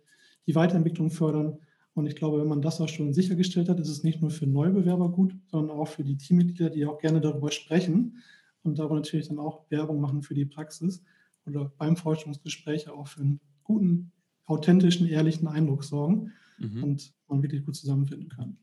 die 0.47 0.55
Weiterentwicklung 0.55 1.11
fördern. 1.11 1.59
Und 1.97 2.07
ich 2.07 2.15
glaube, 2.15 2.39
wenn 2.39 2.49
man 2.49 2.61
das 2.61 2.79
auch 2.83 2.91
schon 2.91 3.15
sichergestellt 3.15 3.71
hat, 3.71 3.81
ist 3.81 3.89
es 3.89 4.03
nicht 4.03 4.21
nur 4.21 4.31
für 4.31 4.47
Neubewerber 4.47 5.09
gut, 5.09 5.35
sondern 5.47 5.75
auch 5.75 5.89
für 5.89 6.05
die 6.05 6.19
Teammitglieder, 6.19 6.69
die 6.69 6.85
auch 6.85 6.99
gerne 6.99 7.23
darüber 7.23 7.51
sprechen 7.51 8.19
und 8.63 8.79
darüber 8.79 8.97
natürlich 8.97 9.29
dann 9.29 9.39
auch 9.39 9.65
Werbung 9.71 10.03
machen 10.03 10.23
für 10.23 10.35
die 10.35 10.45
Praxis 10.45 11.03
oder 11.47 11.73
beim 11.79 11.97
Forschungsgespräch 11.97 12.91
auch 12.91 13.07
für 13.07 13.23
einen 13.23 13.41
guten, 13.65 14.13
authentischen, 14.45 15.09
ehrlichen 15.09 15.49
Eindruck 15.49 15.85
sorgen 15.85 16.33
mhm. 16.59 16.85
und 16.85 17.15
man 17.29 17.43
wirklich 17.43 17.65
gut 17.65 17.77
zusammenfinden 17.77 18.29
kann. 18.29 18.59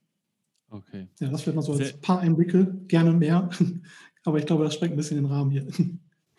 Okay. 0.70 1.08
Ja, 1.20 1.30
das 1.30 1.44
wird 1.48 1.56
mal 1.56 1.64
so 1.64 1.72
als 1.72 1.88
Sehr 1.88 1.98
paar 1.98 2.20
Einblicke, 2.20 2.84
gerne 2.88 3.14
mehr. 3.14 3.50
Aber 4.26 4.38
ich 4.38 4.46
glaube, 4.46 4.64
das 4.64 4.76
sprengt 4.76 4.94
ein 4.94 4.98
bisschen 4.98 5.18
den 5.18 5.26
Rahmen 5.26 5.50
hier. 5.50 5.68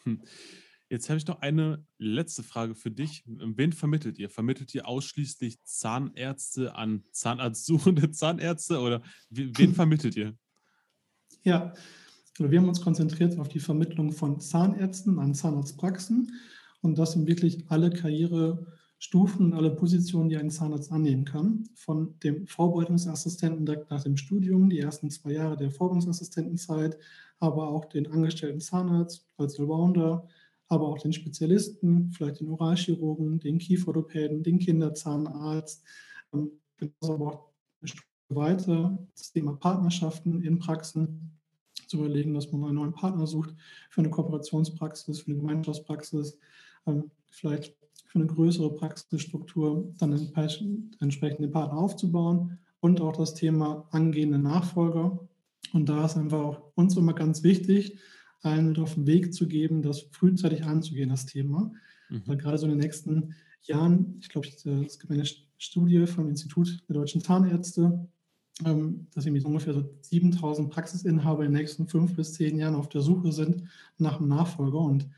Hm. 0.05 0.21
Jetzt 0.91 1.09
habe 1.09 1.19
ich 1.19 1.27
noch 1.27 1.41
eine 1.41 1.85
letzte 1.99 2.43
Frage 2.43 2.75
für 2.75 2.91
dich. 2.91 3.25
Wen 3.27 3.73
vermittelt 3.73 4.19
ihr? 4.19 4.29
Vermittelt 4.29 4.75
ihr 4.75 4.87
ausschließlich 4.87 5.63
Zahnärzte 5.65 6.75
an 6.75 7.05
Zahnarztsuchende 7.11 8.11
Zahnärzte 8.13 8.81
oder 8.81 9.03
wen 9.31 9.75
vermittelt 9.75 10.17
ihr? 10.17 10.37
Ja, 11.43 11.73
also 12.39 12.51
wir 12.51 12.59
haben 12.59 12.69
uns 12.69 12.81
konzentriert 12.81 13.39
auf 13.39 13.49
die 13.49 13.61
Vermittlung 13.61 14.13
von 14.13 14.41
Zahnärzten 14.41 15.19
an 15.19 15.35
Zahnarztpraxen 15.35 16.33
und 16.81 16.99
das 16.99 17.13
sind 17.13 17.27
wirklich 17.27 17.65
alle 17.71 17.91
Karriere- 17.91 18.67
Stufen 19.05 19.45
und 19.45 19.53
alle 19.53 19.71
Positionen, 19.71 20.31
die 20.31 20.39
ein 20.39 20.49
Zahnarzt 20.49 20.91
annehmen 20.91 21.27
kann. 21.27 21.69
Von 21.75 22.19
dem 22.21 22.47
Vorbereitungsassistenten 22.47 23.67
direkt 23.67 23.91
nach 23.91 24.03
dem 24.03 24.17
Studium, 24.17 24.71
die 24.71 24.79
ersten 24.79 25.11
zwei 25.11 25.33
Jahre 25.33 25.59
der 25.59 25.71
Vorbereitungsassistentenzeit, 25.71 26.97
aber 27.39 27.69
auch 27.69 27.85
den 27.85 28.07
angestellten 28.07 28.61
Zahnarzt 28.61 29.29
als 29.37 29.61
Allrounder, 29.61 30.27
aber 30.69 30.89
auch 30.89 30.99
den 30.99 31.13
Spezialisten, 31.13 32.11
vielleicht 32.13 32.41
den 32.41 32.49
Oralchirurgen, 32.49 33.41
den 33.41 33.59
Kieferorthopäden, 33.59 34.43
den 34.43 34.59
Kinderzahnarzt, 34.59 35.85
ähm, 36.33 36.51
genauso 36.77 37.15
aber 37.15 37.27
auch 37.27 37.55
weiter 38.29 38.99
das 39.17 39.33
Thema 39.33 39.53
Partnerschaften 39.55 40.43
in 40.43 40.59
Praxen 40.59 41.39
zu 41.87 41.99
überlegen, 41.99 42.35
dass 42.35 42.51
man 42.51 42.65
einen 42.65 42.77
neuen 42.77 42.93
Partner 42.93 43.27
sucht 43.27 43.55
für 43.91 44.01
eine 44.01 44.11
Kooperationspraxis, 44.11 45.21
für 45.21 45.31
eine 45.31 45.41
Gemeinschaftspraxis, 45.41 46.39
ähm, 46.87 47.11
vielleicht 47.29 47.77
für 48.07 48.19
eine 48.19 48.27
größere 48.27 48.75
Praxisstruktur 48.75 49.93
dann 49.99 50.13
entsprechend 50.13 51.41
den 51.41 51.51
Partner 51.51 51.79
aufzubauen 51.79 52.59
und 52.81 53.01
auch 53.01 53.17
das 53.17 53.35
Thema 53.35 53.87
angehende 53.91 54.39
Nachfolger. 54.39 55.19
Und 55.73 55.89
da 55.89 56.05
ist 56.05 56.17
einfach 56.17 56.41
auch 56.41 56.73
uns 56.75 56.97
immer 56.97 57.15
ganz 57.15 57.43
wichtig, 57.43 57.99
allen 58.45 58.69
mit 58.69 58.79
auf 58.79 58.95
den 58.95 59.07
Weg 59.07 59.35
zu 59.35 59.47
geben, 59.47 59.83
das 59.83 60.07
frühzeitig 60.11 60.65
anzugehen, 60.65 61.11
das 61.11 61.27
Thema. 61.27 61.73
Mhm. 62.09 62.23
Weil 62.27 62.37
gerade 62.37 62.59
so 62.59 62.67
in 62.67 62.73
den 62.73 62.81
nächsten 62.81 63.35
Jahren, 63.63 64.17
ich 64.21 64.29
glaube, 64.29 64.47
es 64.47 64.99
gibt 64.99 65.13
eine 65.13 65.25
Studie 65.59 66.07
vom 66.07 66.29
Institut 66.29 66.83
der 66.89 66.95
deutschen 66.95 67.23
Zahnärzte, 67.23 68.07
ähm, 68.65 69.09
dass 69.15 69.27
irgendwie 69.27 69.45
ungefähr 69.45 69.75
so 69.75 69.85
7000 70.03 70.71
Praxisinhaber 70.71 71.45
in 71.45 71.53
den 71.53 71.61
nächsten 71.61 71.89
fünf 71.89 72.15
bis 72.15 72.35
zehn 72.35 72.59
Jahren 72.59 72.75
auf 72.77 72.89
der 72.89 73.01
Suche 73.01 73.33
sind 73.33 73.65
nach 73.99 74.19
einem 74.19 74.29
Nachfolger. 74.29 74.79
Und 74.79 75.09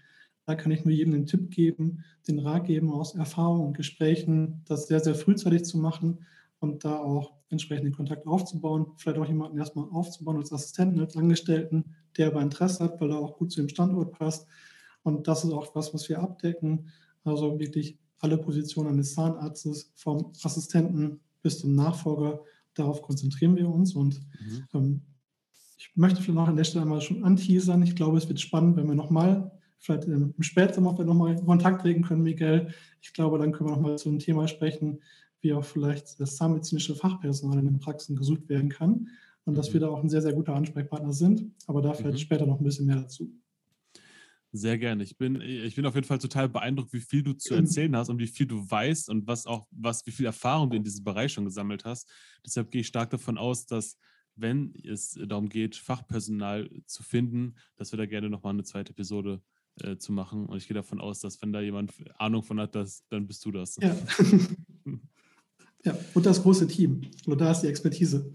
da 0.46 0.54
kann 0.54 0.72
ich 0.72 0.84
nur 0.84 0.94
jedem 0.94 1.12
den 1.12 1.26
Tipp 1.26 1.50
geben, 1.50 2.04
den 2.28 2.38
Rat 2.38 2.66
geben 2.66 2.90
aus 2.90 3.14
Erfahrung 3.14 3.66
und 3.66 3.76
Gesprächen, 3.76 4.62
das 4.66 4.86
sehr, 4.86 5.00
sehr 5.00 5.14
frühzeitig 5.14 5.64
zu 5.64 5.76
machen 5.76 6.20
und 6.60 6.84
da 6.84 6.98
auch 6.98 7.32
entsprechend 7.50 7.86
den 7.86 7.94
Kontakt 7.94 8.26
aufzubauen, 8.26 8.86
vielleicht 8.96 9.18
auch 9.18 9.26
jemanden 9.26 9.58
erstmal 9.58 9.88
aufzubauen 9.90 10.36
als 10.36 10.52
Assistenten, 10.52 11.00
als 11.00 11.16
Angestellten, 11.16 11.96
der 12.16 12.28
aber 12.28 12.42
Interesse 12.42 12.84
hat, 12.84 13.00
weil 13.00 13.10
er 13.10 13.18
auch 13.18 13.36
gut 13.36 13.52
zu 13.52 13.60
dem 13.60 13.68
Standort 13.68 14.12
passt. 14.12 14.46
Und 15.02 15.28
das 15.28 15.44
ist 15.44 15.52
auch 15.52 15.74
was, 15.74 15.94
was 15.94 16.08
wir 16.08 16.20
abdecken. 16.20 16.88
Also 17.24 17.58
wirklich 17.58 17.98
alle 18.20 18.38
Positionen 18.38 18.90
eines 18.90 19.14
Zahnarztes, 19.14 19.92
vom 19.94 20.32
Assistenten 20.42 21.20
bis 21.42 21.60
zum 21.60 21.74
Nachfolger, 21.74 22.40
darauf 22.74 23.02
konzentrieren 23.02 23.56
wir 23.56 23.68
uns. 23.68 23.94
Und 23.94 24.20
mhm. 24.40 24.64
ähm, 24.74 25.02
ich 25.78 25.92
möchte 25.94 26.22
vielleicht 26.22 26.36
noch 26.36 26.48
an 26.48 26.56
der 26.56 26.64
Stelle 26.64 26.82
einmal 26.82 27.00
schon 27.00 27.24
anteasern. 27.24 27.82
Ich 27.82 27.96
glaube, 27.96 28.18
es 28.18 28.28
wird 28.28 28.40
spannend, 28.40 28.76
wenn 28.76 28.88
wir 28.88 28.94
nochmal, 28.94 29.52
vielleicht 29.78 30.04
im 30.04 30.34
Spätsommer 30.40 30.92
nochmal 31.04 31.36
Kontakt 31.36 31.84
legen 31.84 32.02
können, 32.02 32.22
Miguel. 32.22 32.68
Ich 33.02 33.12
glaube, 33.12 33.38
dann 33.38 33.52
können 33.52 33.70
wir 33.70 33.76
nochmal 33.76 33.98
zu 33.98 34.08
einem 34.08 34.18
Thema 34.18 34.48
sprechen, 34.48 35.00
wie 35.40 35.52
auch 35.52 35.64
vielleicht 35.64 36.18
das 36.18 36.36
zahnmedizinische 36.36 36.94
Fachpersonal 36.94 37.58
in 37.58 37.66
den 37.66 37.78
Praxen 37.78 38.16
gesucht 38.16 38.48
werden 38.48 38.70
kann. 38.70 39.08
Und 39.46 39.56
dass 39.56 39.72
wir 39.72 39.80
mhm. 39.80 39.84
da 39.84 39.88
auch 39.88 40.02
ein 40.02 40.10
sehr, 40.10 40.22
sehr 40.22 40.34
guter 40.34 40.54
Ansprechpartner 40.54 41.12
sind. 41.12 41.54
Aber 41.66 41.80
da 41.80 41.94
vielleicht 41.94 42.18
mhm. 42.18 42.20
später 42.20 42.46
noch 42.46 42.60
ein 42.60 42.64
bisschen 42.64 42.86
mehr 42.86 42.96
dazu. 42.96 43.32
Sehr 44.52 44.78
gerne. 44.78 45.02
Ich 45.02 45.16
bin, 45.16 45.40
ich 45.40 45.74
bin 45.74 45.86
auf 45.86 45.94
jeden 45.94 46.06
Fall 46.06 46.18
total 46.18 46.48
beeindruckt, 46.48 46.92
wie 46.92 47.00
viel 47.00 47.22
du 47.22 47.32
zu 47.34 47.54
erzählen 47.54 47.94
hast 47.96 48.08
und 48.08 48.18
wie 48.18 48.26
viel 48.26 48.46
du 48.46 48.68
weißt 48.68 49.08
und 49.10 49.26
was 49.26 49.46
auch, 49.46 49.66
was, 49.70 50.06
wie 50.06 50.12
viel 50.12 50.26
Erfahrung 50.26 50.70
du 50.70 50.76
in 50.76 50.84
diesem 50.84 51.04
Bereich 51.04 51.32
schon 51.32 51.44
gesammelt 51.44 51.84
hast. 51.84 52.08
Deshalb 52.44 52.70
gehe 52.70 52.80
ich 52.80 52.86
stark 52.86 53.10
davon 53.10 53.38
aus, 53.38 53.66
dass 53.66 53.98
wenn 54.34 54.74
es 54.84 55.18
darum 55.26 55.48
geht, 55.48 55.76
Fachpersonal 55.76 56.70
zu 56.86 57.02
finden, 57.02 57.54
dass 57.76 57.92
wir 57.92 57.96
da 57.96 58.06
gerne 58.06 58.30
nochmal 58.30 58.52
eine 58.52 58.64
zweite 58.64 58.92
Episode 58.92 59.42
äh, 59.82 59.96
zu 59.96 60.12
machen. 60.12 60.46
Und 60.46 60.56
ich 60.58 60.68
gehe 60.68 60.74
davon 60.74 61.00
aus, 61.00 61.20
dass 61.20 61.40
wenn 61.42 61.52
da 61.52 61.60
jemand 61.60 61.92
Ahnung 62.18 62.42
von 62.42 62.60
hat, 62.60 62.74
dass, 62.74 63.04
dann 63.08 63.26
bist 63.26 63.44
du 63.44 63.50
das. 63.50 63.76
Ja. 63.80 63.96
ja, 65.84 65.98
und 66.14 66.24
das 66.24 66.42
große 66.42 66.66
Team. 66.66 67.02
Und 67.26 67.40
da 67.40 67.50
ist 67.50 67.60
die 67.60 67.68
Expertise. 67.68 68.32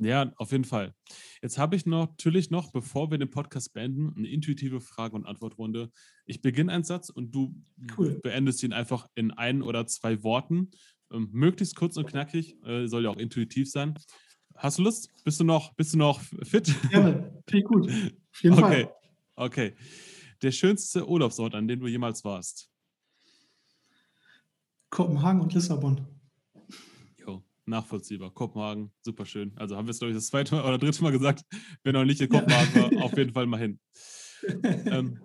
Ja, 0.00 0.32
auf 0.36 0.50
jeden 0.52 0.64
Fall. 0.64 0.94
Jetzt 1.42 1.58
habe 1.58 1.76
ich 1.76 1.84
noch, 1.84 2.08
natürlich 2.08 2.50
noch, 2.50 2.72
bevor 2.72 3.10
wir 3.10 3.18
den 3.18 3.30
Podcast 3.30 3.74
beenden, 3.74 4.14
eine 4.16 4.28
intuitive 4.28 4.80
Frage- 4.80 5.14
und 5.14 5.26
Antwortrunde. 5.26 5.90
Ich 6.24 6.40
beginne 6.40 6.72
einen 6.72 6.84
Satz 6.84 7.10
und 7.10 7.34
du 7.34 7.54
cool. 7.98 8.18
beendest 8.22 8.62
ihn 8.62 8.72
einfach 8.72 9.06
in 9.14 9.30
ein 9.30 9.60
oder 9.60 9.86
zwei 9.86 10.22
Worten. 10.22 10.70
Ähm, 11.12 11.28
möglichst 11.32 11.76
kurz 11.76 11.98
und 11.98 12.06
knackig, 12.06 12.56
äh, 12.64 12.86
soll 12.86 13.04
ja 13.04 13.10
auch 13.10 13.18
intuitiv 13.18 13.70
sein. 13.70 13.94
Hast 14.56 14.78
du 14.78 14.82
Lust? 14.82 15.10
Bist 15.22 15.38
du 15.38 15.44
noch, 15.44 15.74
bist 15.74 15.92
du 15.92 15.98
noch 15.98 16.20
fit? 16.42 16.74
Gerne, 16.90 17.42
viel 17.46 17.62
gut. 17.62 17.90
Auf 18.32 18.42
jeden 18.42 18.54
okay. 18.54 18.84
Fall. 18.84 18.94
Okay. 19.36 19.74
Der 20.40 20.52
schönste 20.52 21.06
Urlaubsort, 21.06 21.54
an 21.54 21.68
dem 21.68 21.80
du 21.80 21.86
jemals 21.88 22.24
warst? 22.24 22.70
Kopenhagen 24.88 25.42
und 25.42 25.52
Lissabon 25.52 26.06
nachvollziehbar. 27.66 28.30
Kopenhagen, 28.32 28.92
super 29.02 29.26
schön. 29.26 29.52
Also 29.56 29.76
haben 29.76 29.86
wir 29.86 29.90
es, 29.90 29.98
glaube 29.98 30.12
ich, 30.12 30.16
das 30.16 30.26
zweite 30.26 30.54
Mal 30.54 30.64
oder 30.64 30.78
dritte 30.78 31.02
Mal 31.02 31.12
gesagt, 31.12 31.42
wenn 31.82 31.94
noch 31.94 32.04
nicht 32.04 32.20
in 32.20 32.28
Kopenhagen 32.28 32.74
war, 32.74 33.04
auf 33.04 33.16
jeden 33.16 33.32
Fall 33.32 33.46
mal 33.46 33.60
hin. 33.60 33.78
ähm, 34.62 35.20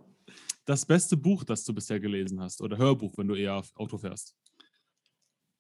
das 0.65 0.85
beste 0.85 1.15
Buch, 1.15 1.43
das 1.43 1.63
du 1.63 1.73
bisher 1.73 1.99
gelesen 1.99 2.39
hast 2.41 2.61
oder 2.61 2.77
Hörbuch, 2.77 3.17
wenn 3.17 3.27
du 3.27 3.35
eher 3.35 3.63
Auto 3.75 3.97
fährst? 3.97 4.35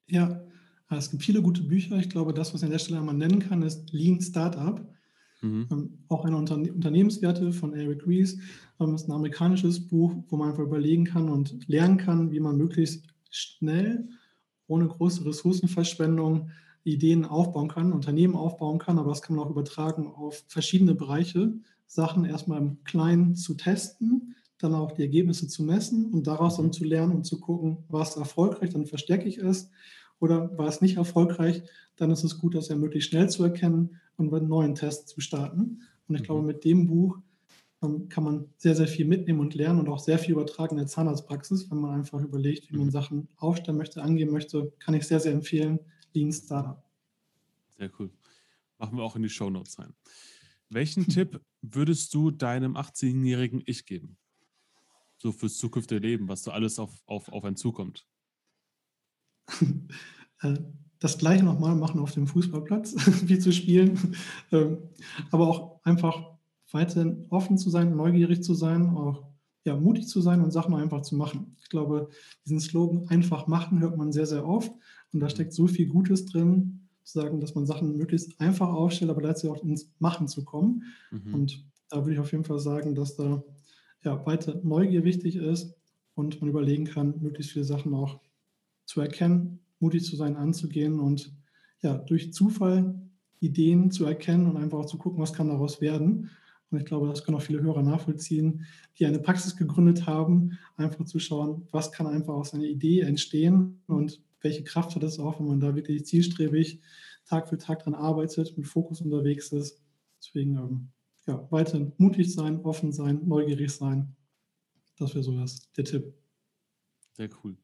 Ja, 0.07 0.43
es 0.89 1.09
gibt 1.09 1.23
viele 1.23 1.41
gute 1.41 1.63
Bücher. 1.63 1.97
Ich 1.97 2.09
glaube, 2.09 2.33
das, 2.33 2.53
was 2.53 2.61
ich 2.61 2.65
an 2.65 2.71
der 2.71 2.79
Stelle 2.79 2.99
einmal 2.99 3.15
nennen 3.15 3.39
kann, 3.39 3.61
ist 3.61 3.91
Lean 3.91 4.21
Startup. 4.21 4.87
Mhm. 5.41 5.67
Ähm, 5.71 6.03
auch 6.09 6.25
eine 6.25 6.37
Unterne 6.37 6.71
Unternehmenswerte 6.71 7.51
von 7.51 7.73
Eric 7.73 8.05
Ries. 8.07 8.39
Ähm, 8.79 8.95
ist 8.95 9.07
ein 9.07 9.11
amerikanisches 9.11 9.87
Buch, 9.87 10.15
wo 10.27 10.37
man 10.37 10.49
einfach 10.49 10.63
überlegen 10.63 11.05
kann 11.05 11.29
und 11.29 11.67
lernen 11.67 11.97
kann, 11.97 12.31
wie 12.31 12.39
man 12.39 12.57
möglichst 12.57 13.07
schnell, 13.29 14.07
ohne 14.67 14.87
große 14.87 15.25
Ressourcenverschwendung, 15.25 16.49
Ideen 16.85 17.25
aufbauen 17.25 17.67
kann, 17.67 17.91
Unternehmen 17.91 18.35
aufbauen 18.35 18.79
kann, 18.79 18.99
aber 18.99 19.09
das 19.09 19.21
kann 19.21 19.35
man 19.35 19.45
auch 19.45 19.49
übertragen 19.49 20.07
auf 20.07 20.43
verschiedene 20.47 20.95
Bereiche. 20.95 21.53
Sachen 21.87 22.25
erstmal 22.25 22.59
im 22.59 22.83
Kleinen 22.83 23.35
zu 23.35 23.55
testen, 23.55 24.35
dann 24.57 24.73
auch 24.73 24.91
die 24.91 25.01
Ergebnisse 25.01 25.47
zu 25.47 25.63
messen 25.63 26.11
und 26.11 26.27
daraus 26.27 26.57
dann 26.57 26.71
zu 26.71 26.83
lernen 26.83 27.13
und 27.13 27.25
zu 27.25 27.39
gucken, 27.39 27.77
war 27.89 28.03
es 28.03 28.15
erfolgreich, 28.15 28.69
dann 28.69 28.85
verstärke 28.85 29.27
ich 29.27 29.37
es 29.37 29.69
oder 30.19 30.57
war 30.57 30.67
es 30.67 30.81
nicht 30.81 30.97
erfolgreich, 30.97 31.63
dann 31.97 32.11
ist 32.11 32.23
es 32.23 32.37
gut, 32.37 32.55
das 32.55 32.69
ja 32.69 32.75
möglichst 32.75 33.09
schnell 33.09 33.29
zu 33.29 33.43
erkennen 33.43 33.99
und 34.17 34.33
einen 34.33 34.47
neuen 34.47 34.75
Test 34.75 35.09
zu 35.09 35.21
starten. 35.21 35.81
Und 36.07 36.15
ich 36.15 36.23
glaube, 36.23 36.41
mhm. 36.41 36.47
mit 36.47 36.63
dem 36.63 36.87
Buch 36.87 37.17
ähm, 37.83 38.09
kann 38.09 38.23
man 38.23 38.45
sehr, 38.57 38.75
sehr 38.75 38.87
viel 38.87 39.05
mitnehmen 39.05 39.39
und 39.39 39.55
lernen 39.55 39.79
und 39.79 39.89
auch 39.89 39.99
sehr 39.99 40.19
viel 40.19 40.33
übertragen 40.33 40.75
in 40.75 40.79
der 40.79 40.87
Zahnarztpraxis, 40.87 41.69
wenn 41.69 41.79
man 41.79 41.99
einfach 41.99 42.21
überlegt, 42.21 42.71
wie 42.71 42.77
man 42.77 42.87
mhm. 42.87 42.91
Sachen 42.91 43.27
aufstellen 43.37 43.77
möchte, 43.77 44.01
angehen 44.01 44.31
möchte, 44.31 44.71
kann 44.79 44.93
ich 44.93 45.07
sehr, 45.07 45.19
sehr 45.19 45.33
empfehlen. 45.33 45.79
Lean 46.15 46.31
Startup. 46.31 46.83
Sehr 47.77 47.91
cool. 47.99 48.09
Machen 48.77 48.97
wir 48.97 49.03
auch 49.03 49.15
in 49.15 49.23
die 49.23 49.29
Show 49.29 49.49
Notes 49.49 49.77
rein. 49.79 49.93
Welchen 50.69 51.07
Tipp 51.09 51.41
würdest 51.61 52.13
du 52.13 52.31
deinem 52.31 52.75
18-jährigen 52.75 53.61
Ich 53.65 53.85
geben? 53.85 54.17
So 55.17 55.31
fürs 55.31 55.57
zukünftige 55.57 55.99
Leben, 55.99 56.27
was 56.27 56.43
so 56.43 56.51
alles 56.51 56.79
auf, 56.79 57.03
auf, 57.05 57.29
auf 57.29 57.43
einen 57.43 57.55
zukommt. 57.55 58.07
Äh, 60.41 60.57
das 60.99 61.17
gleiche 61.17 61.45
nochmal 61.45 61.75
machen 61.75 62.01
auf 62.01 62.11
dem 62.11 62.27
Fußballplatz, 62.27 62.93
wie 63.27 63.39
zu 63.39 63.53
spielen. 63.53 64.17
Ähm, 64.51 64.79
aber 65.31 65.47
auch 65.47 65.79
einfach 65.85 66.35
weiterhin 66.71 67.25
offen 67.29 67.57
zu 67.57 67.69
sein, 67.69 67.95
neugierig 67.95 68.43
zu 68.43 68.53
sein, 68.53 68.89
auch 68.89 69.25
ja, 69.65 69.75
mutig 69.75 70.07
zu 70.07 70.21
sein 70.21 70.41
und 70.41 70.51
Sachen 70.51 70.75
einfach 70.75 71.01
zu 71.01 71.15
machen. 71.15 71.55
Ich 71.59 71.69
glaube, 71.69 72.09
diesen 72.45 72.59
Slogan 72.59 73.07
einfach 73.07 73.47
machen 73.47 73.79
hört 73.79 73.97
man 73.97 74.11
sehr, 74.11 74.25
sehr 74.25 74.45
oft. 74.45 74.71
Und 75.15 75.21
da 75.21 75.29
steckt 75.29 75.53
so 75.53 75.65
viel 75.65 75.87
Gutes 75.87 76.25
drin, 76.25 76.81
zu 77.05 77.19
sagen, 77.19 77.39
dass 77.39 77.55
man 77.55 77.65
Sachen 77.65 77.95
möglichst 77.95 78.37
einfach 78.41 78.67
aufstellt, 78.67 79.09
aber 79.09 79.21
letztlich 79.21 79.49
auch 79.49 79.63
ins 79.63 79.89
Machen 79.97 80.27
zu 80.27 80.43
kommen. 80.43 80.83
Mhm. 81.09 81.33
Und 81.33 81.65
da 81.89 81.99
würde 81.99 82.15
ich 82.15 82.19
auf 82.19 82.33
jeden 82.33 82.43
Fall 82.43 82.59
sagen, 82.59 82.95
dass 82.95 83.15
da 83.15 83.41
ja, 84.03 84.25
weiter 84.25 84.59
Neugier 84.61 85.05
wichtig 85.05 85.37
ist 85.37 85.73
und 86.15 86.41
man 86.41 86.49
überlegen 86.49 86.83
kann, 86.83 87.13
möglichst 87.21 87.53
viele 87.53 87.63
Sachen 87.63 87.93
auch 87.93 88.19
zu 88.83 88.99
erkennen, 88.99 89.59
mutig 89.79 90.03
zu 90.03 90.17
sein, 90.17 90.35
anzugehen 90.35 90.99
und 90.99 91.33
ja, 91.81 91.97
durch 91.97 92.33
Zufall 92.33 93.01
Ideen 93.39 93.91
zu 93.91 94.03
erkennen 94.03 94.47
und 94.47 94.57
einfach 94.57 94.79
auch 94.79 94.85
zu 94.85 94.97
gucken, 94.97 95.21
was 95.21 95.31
kann 95.31 95.47
daraus 95.47 95.79
werden. 95.79 96.29
Und 96.71 96.79
ich 96.79 96.85
glaube, 96.85 97.07
das 97.07 97.23
können 97.23 97.37
auch 97.37 97.41
viele 97.41 97.61
Hörer 97.61 97.83
nachvollziehen, 97.83 98.65
die 98.99 99.05
eine 99.05 99.19
Praxis 99.19 99.55
gegründet 99.55 100.07
haben, 100.07 100.57
einfach 100.75 101.05
zu 101.05 101.19
schauen, 101.19 101.65
was 101.71 101.93
kann 101.93 102.05
einfach 102.05 102.33
aus 102.33 102.53
einer 102.53 102.65
Idee 102.65 102.99
entstehen 102.99 103.81
und 103.87 104.24
welche 104.45 104.63
Kraft 104.63 104.95
hat 104.95 105.03
es 105.03 105.19
auch, 105.19 105.39
wenn 105.39 105.47
man 105.47 105.59
da 105.59 105.75
wirklich 105.75 106.05
zielstrebig 106.05 106.79
Tag 107.25 107.49
für 107.49 107.57
Tag 107.57 107.83
dran 107.83 107.95
arbeitet, 107.95 108.55
mit 108.55 108.67
Fokus 108.67 109.01
unterwegs 109.01 109.51
ist. 109.51 109.81
Deswegen 110.19 110.55
ähm, 110.55 110.91
ja, 111.25 111.45
weiterhin 111.51 111.91
mutig 111.97 112.31
sein, 112.31 112.59
offen 112.61 112.93
sein, 112.93 113.21
neugierig 113.25 113.71
sein. 113.71 114.15
Das 114.97 115.13
wäre 115.15 115.23
so 115.23 115.37
das, 115.37 115.71
der 115.73 115.83
Tipp. 115.83 116.13
Sehr 117.13 117.29
cool. 117.43 117.57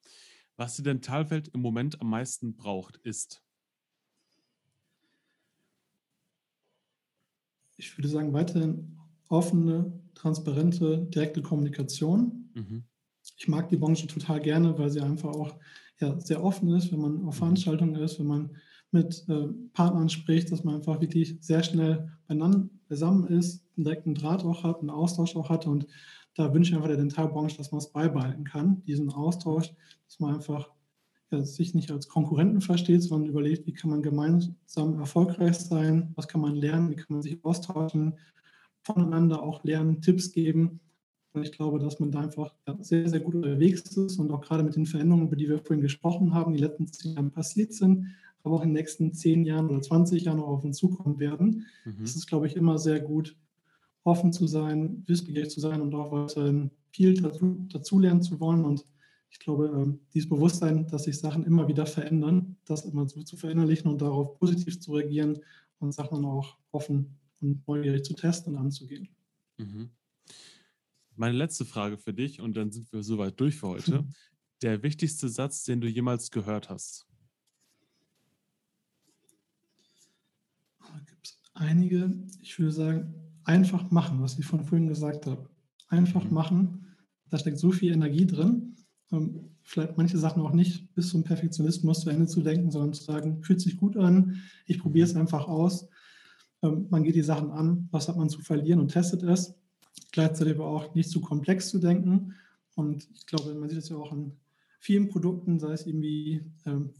Was 0.58 0.76
die 0.76 0.84
Dentalwelt 0.84 1.50
im 1.50 1.62
Moment 1.62 2.02
am 2.02 2.10
meisten 2.10 2.56
braucht, 2.56 2.98
ist? 2.98 3.44
Ich 7.78 7.98
würde 7.98 8.10
sagen, 8.10 8.34
weiterhin 8.34 8.98
offene, 9.28 10.02
transparente, 10.16 11.08
direkte 11.10 11.42
Kommunikation. 11.42 12.50
Mhm. 12.56 12.84
Ich 13.38 13.48
mag 13.48 13.70
die 13.70 13.78
Branche 13.78 14.08
total 14.08 14.42
gerne, 14.42 14.78
weil 14.78 14.90
sie 14.90 15.02
einfach 15.02 15.30
auch 15.30 15.60
ja, 16.02 16.20
sehr 16.20 16.44
offen 16.44 16.70
ist, 16.70 16.92
wenn 16.92 17.00
man 17.00 17.26
auf 17.26 17.36
mhm. 17.36 17.40
Veranstaltungen 17.40 17.96
ist, 17.96 18.20
wenn 18.20 18.28
man 18.28 18.52
mit 18.92 19.24
äh, 19.30 19.48
Partnern 19.74 20.10
spricht, 20.10 20.52
dass 20.52 20.64
man 20.64 20.76
einfach 20.76 21.00
wirklich 21.00 21.38
sehr 21.40 21.64
schnell 21.64 22.12
beieinander 22.28 22.68
beisammen 22.90 23.28
ist, 23.28 23.64
einen 23.78 23.86
direkten 23.86 24.16
Draht 24.16 24.44
auch 24.44 24.64
hat, 24.64 24.82
einen 24.82 24.90
Austausch 24.90 25.36
auch 25.38 25.50
hat. 25.50 25.66
Und 25.66 25.88
da 26.36 26.54
wünsche 26.54 26.72
ich 26.72 26.76
einfach 26.76 26.90
der 26.90 26.98
Dentalbranche, 26.98 27.58
dass 27.58 27.72
man 27.72 27.80
es 27.80 27.92
beibehalten 27.92 28.44
kann, 28.44 28.84
diesen 28.86 29.10
Austausch, 29.10 29.74
dass 30.08 30.20
man 30.20 30.36
einfach 30.36 30.70
ja, 31.32 31.44
sich 31.44 31.74
nicht 31.74 31.90
als 31.92 32.10
Konkurrenten 32.10 32.60
versteht, 32.60 33.02
sondern 33.02 33.30
überlegt, 33.30 33.66
wie 33.66 33.74
kann 33.74 33.90
man 33.90 34.02
gemeinsam 34.02 35.00
erfolgreich 35.00 35.58
sein, 35.58 36.12
was 36.16 36.28
kann 36.28 36.42
man 36.42 36.56
lernen, 36.56 36.90
wie 36.90 36.96
kann 36.96 37.08
man 37.10 37.22
sich 37.22 37.44
austauschen, 37.46 38.18
voneinander 38.84 39.42
auch 39.42 39.64
lernen, 39.64 40.02
Tipps 40.02 40.34
geben. 40.34 40.82
Und 41.34 41.44
ich 41.44 41.52
glaube, 41.52 41.80
dass 41.80 42.00
man 42.00 42.12
da 42.12 42.20
einfach 42.20 42.54
sehr, 42.80 43.08
sehr 43.08 43.22
gut 43.22 43.36
unterwegs 43.36 43.82
ist 43.82 44.20
und 44.20 44.32
auch 44.32 44.42
gerade 44.42 44.64
mit 44.64 44.76
den 44.76 44.86
Veränderungen, 44.86 45.28
über 45.28 45.36
die 45.36 45.48
wir 45.48 45.60
vorhin 45.60 45.82
gesprochen 45.82 46.34
haben, 46.34 46.54
die 46.54 46.60
letzten 46.60 46.88
zehn 46.88 47.14
Jahre 47.14 47.30
passiert 47.30 47.74
sind, 47.74 48.08
aber 48.44 48.56
auch 48.56 48.64
in 48.64 48.70
den 48.70 48.74
nächsten 48.74 49.14
zehn 49.14 49.46
Jahren 49.46 49.70
oder 49.70 49.82
20 49.82 50.24
Jahren 50.24 50.38
noch 50.38 50.48
auf 50.48 50.64
uns 50.64 50.78
zukommen 50.78 51.20
werden. 51.20 51.68
Mhm. 51.86 52.04
Es 52.04 52.16
ist, 52.16 52.28
glaube 52.28 52.48
ich, 52.48 52.56
immer 52.56 52.78
sehr 52.78 53.00
gut, 53.00 53.38
offen 54.04 54.34
zu 54.34 54.48
sein, 54.48 55.04
wissbegierig 55.08 55.50
zu 55.50 55.60
sein 55.60 55.82
und 55.82 55.94
auch 55.94 56.12
weiterhin 56.12 56.72
viel 56.92 57.14
dazu, 57.14 57.66
dazulernen 57.70 58.22
zu 58.22 58.40
wollen. 58.40 58.66
Und 58.66 58.86
ich 59.30 59.40
glaube, 59.40 59.72
ähm, 59.74 60.00
dieses 60.14 60.28
Bewusstsein, 60.28 60.88
dass 60.88 61.04
sich 61.04 61.18
Sachen 61.18 61.46
immer 61.46 61.68
wieder 61.68 61.86
verändern, 61.86 62.58
das 62.66 62.84
immer 62.86 63.08
so 63.08 63.22
zu 63.24 63.38
verinnerlichen 63.38 63.90
und 63.90 64.02
darauf 64.02 64.38
positiv 64.40 64.80
zu 64.80 64.94
reagieren 64.94 65.40
und 65.80 65.94
Sachen 65.94 66.26
auch 66.26 66.58
offen 66.72 67.18
und 67.42 67.66
neugierig 67.68 68.04
zu 68.04 68.14
testen 68.14 68.56
und 68.56 68.60
anzugehen. 68.60 69.08
Mhm. 69.58 69.92
Meine 71.22 71.38
letzte 71.38 71.66
Frage 71.66 72.00
für 72.00 72.16
dich, 72.16 72.42
und 72.42 72.58
dann 72.58 72.72
sind 72.72 72.92
wir 72.92 73.04
soweit 73.04 73.40
durch 73.40 73.56
für 73.56 73.68
heute. 73.68 74.04
Der 74.64 74.82
wichtigste 74.82 75.30
Satz, 75.30 75.64
den 75.64 75.80
du 75.80 75.88
jemals 75.88 76.32
gehört 76.32 76.72
hast? 76.72 77.06
Da 80.80 81.00
gibt 81.06 81.28
es 81.28 81.38
einige. 81.54 82.12
Ich 82.42 82.58
würde 82.58 82.72
sagen, 82.72 83.14
einfach 83.44 83.92
machen, 83.92 84.20
was 84.20 84.40
ich 84.40 84.48
von 84.48 84.66
vorhin 84.66 84.88
gesagt 84.88 85.28
habe. 85.28 85.48
Einfach 85.90 86.24
mhm. 86.24 86.34
machen. 86.34 86.88
Da 87.30 87.38
steckt 87.38 87.60
so 87.60 87.72
viel 87.72 87.94
Energie 87.94 88.26
drin. 88.26 88.76
Ähm, 89.12 89.52
vielleicht 89.62 89.98
manche 89.98 90.18
Sachen 90.18 90.42
auch 90.42 90.54
nicht 90.54 90.92
bis 90.96 91.10
zum 91.10 91.24
Perfektionismus 91.24 92.02
zu 92.02 92.10
Ende 92.10 92.26
zu 92.26 92.42
denken, 92.42 92.72
sondern 92.72 92.94
zu 92.94 93.04
sagen, 93.04 93.44
fühlt 93.44 93.62
sich 93.62 93.78
gut 93.78 93.96
an, 93.96 94.42
ich 94.66 94.80
probiere 94.80 95.08
es 95.08 95.16
einfach 95.16 95.48
aus. 95.48 95.88
Ähm, 96.64 96.88
man 96.90 97.04
geht 97.04 97.14
die 97.14 97.22
Sachen 97.22 97.52
an, 97.52 97.88
was 97.92 98.08
hat 98.08 98.18
man 98.18 98.28
zu 98.28 98.42
verlieren 98.42 98.80
und 98.80 98.88
testet 98.88 99.22
es. 99.22 99.54
Gleichzeitig 100.12 100.56
aber 100.56 100.68
auch 100.68 100.96
nicht 100.96 101.10
zu 101.10 101.22
komplex 101.22 101.70
zu 101.70 101.80
denken. 101.80 102.36
Und 102.76 103.08
ich 103.14 103.26
glaube, 103.26 103.54
man 103.54 103.70
sieht 103.70 103.78
das 103.78 103.90
ja 103.90 103.98
auch 103.98 104.12
in 104.12 104.34
vielen 104.80 105.10
Produkten, 105.10 105.60
sei 105.60 105.74
es 105.74 105.86
irgendwie 105.86 106.42
ähm, 106.66 106.92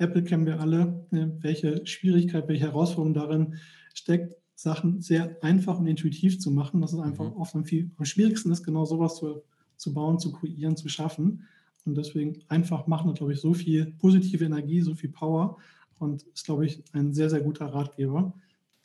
Apple 0.00 0.24
kennen 0.24 0.46
wir 0.46 0.60
alle, 0.60 1.06
ne, 1.10 1.36
welche 1.40 1.86
Schwierigkeit, 1.86 2.48
welche 2.48 2.64
Herausforderung 2.64 3.14
darin 3.14 3.54
steckt, 3.94 4.34
Sachen 4.54 5.00
sehr 5.00 5.36
einfach 5.42 5.78
und 5.78 5.86
intuitiv 5.86 6.40
zu 6.40 6.50
machen. 6.50 6.80
Das 6.80 6.92
ist 6.92 6.98
einfach 6.98 7.30
mhm. 7.30 7.36
oft 7.36 7.54
am, 7.54 7.64
viel, 7.64 7.90
am 7.96 8.04
schwierigsten 8.06 8.50
ist, 8.50 8.64
genau 8.64 8.84
sowas 8.86 9.16
zu, 9.16 9.42
zu 9.76 9.92
bauen, 9.92 10.18
zu 10.18 10.32
kreieren, 10.32 10.76
zu 10.76 10.88
schaffen. 10.88 11.46
Und 11.84 11.96
deswegen 11.96 12.38
einfach 12.48 12.86
machen 12.86 13.10
hat, 13.10 13.18
glaube 13.18 13.34
ich, 13.34 13.40
so 13.40 13.54
viel 13.54 13.94
positive 13.98 14.44
Energie, 14.44 14.80
so 14.80 14.94
viel 14.94 15.10
Power 15.10 15.58
und 15.98 16.22
ist, 16.34 16.44
glaube 16.44 16.66
ich, 16.66 16.82
ein 16.92 17.12
sehr, 17.12 17.28
sehr 17.28 17.40
guter 17.40 17.66
Ratgeber, 17.66 18.32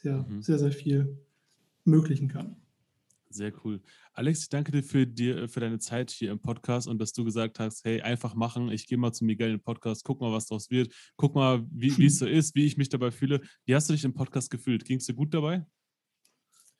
der 0.04 0.24
mhm. 0.24 0.42
sehr, 0.42 0.60
sehr 0.60 0.72
viel 0.72 1.18
ermöglichen 1.86 2.28
kann. 2.28 2.58
Sehr 3.36 3.52
cool. 3.66 3.82
Alex, 4.14 4.44
ich 4.44 4.50
danke 4.50 4.72
dir 4.72 4.82
für, 4.82 5.06
dir 5.06 5.50
für 5.50 5.60
deine 5.60 5.78
Zeit 5.78 6.10
hier 6.10 6.32
im 6.32 6.40
Podcast 6.40 6.88
und 6.88 7.00
dass 7.00 7.12
du 7.12 7.26
gesagt 7.26 7.60
hast, 7.60 7.84
hey, 7.84 8.00
einfach 8.02 8.34
machen. 8.34 8.72
Ich 8.72 8.88
gehe 8.88 8.98
mal 8.98 9.12
zu 9.12 9.26
Miguel 9.26 9.48
in 9.50 9.58
den 9.58 9.62
Podcast, 9.62 10.06
guck 10.06 10.22
mal, 10.22 10.32
was 10.32 10.46
daraus 10.46 10.72
wird. 10.72 10.94
Guck 11.18 11.36
mal, 11.36 11.66
wie, 11.70 11.98
wie 11.98 12.06
es 12.06 12.18
so 12.18 12.26
ist, 12.26 12.56
wie 12.56 12.66
ich 12.66 12.78
mich 12.78 12.88
dabei 12.88 13.12
fühle. 13.12 13.42
Wie 13.66 13.76
hast 13.76 13.90
du 13.90 13.94
dich 13.94 14.06
im 14.06 14.14
Podcast 14.14 14.50
gefühlt? 14.50 14.86
Ging 14.86 15.00
es 15.00 15.06
dir 15.06 15.16
gut 15.16 15.34
dabei? 15.34 15.66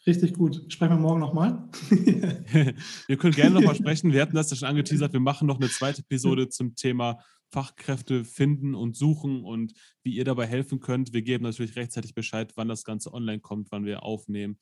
Richtig 0.08 0.34
gut. 0.36 0.72
Sprechen 0.72 0.94
wir 0.94 1.00
morgen 1.00 1.20
nochmal. 1.20 1.68
wir 1.90 3.18
können 3.18 3.34
gerne 3.34 3.56
nochmal 3.56 3.76
sprechen. 3.76 4.14
Wir 4.14 4.22
hatten 4.22 4.36
das 4.36 4.50
ja 4.52 4.56
schon 4.56 4.70
angeteasert. 4.70 5.12
Wir 5.12 5.20
machen 5.20 5.48
noch 5.48 5.60
eine 5.60 5.70
zweite 5.70 6.04
Episode 6.04 6.48
zum 6.48 6.76
Thema 6.76 7.20
Fachkräfte 7.52 8.24
finden 8.24 8.76
und 8.76 8.96
suchen 8.96 9.44
und 9.44 9.74
wie 10.04 10.16
ihr 10.16 10.24
dabei 10.24 10.46
helfen 10.46 10.80
könnt. 10.80 11.14
Wir 11.14 11.22
geben 11.22 11.44
natürlich 11.44 11.76
rechtzeitig 11.76 12.14
Bescheid, 12.14 12.54
wann 12.56 12.68
das 12.68 12.84
Ganze 12.84 13.14
online 13.14 13.40
kommt, 13.40 13.72
wann 13.72 13.86
wir 13.86 14.04
aufnehmen. 14.04 14.58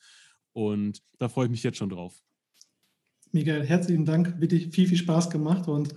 Und 0.53 1.01
da 1.19 1.29
freue 1.29 1.45
ich 1.45 1.51
mich 1.51 1.63
jetzt 1.63 1.77
schon 1.77 1.89
drauf. 1.89 2.23
Miguel, 3.31 3.63
herzlichen 3.63 4.05
Dank. 4.05 4.39
Wirklich 4.39 4.69
viel, 4.69 4.87
viel 4.87 4.97
Spaß 4.97 5.29
gemacht 5.31 5.67
und 5.67 5.93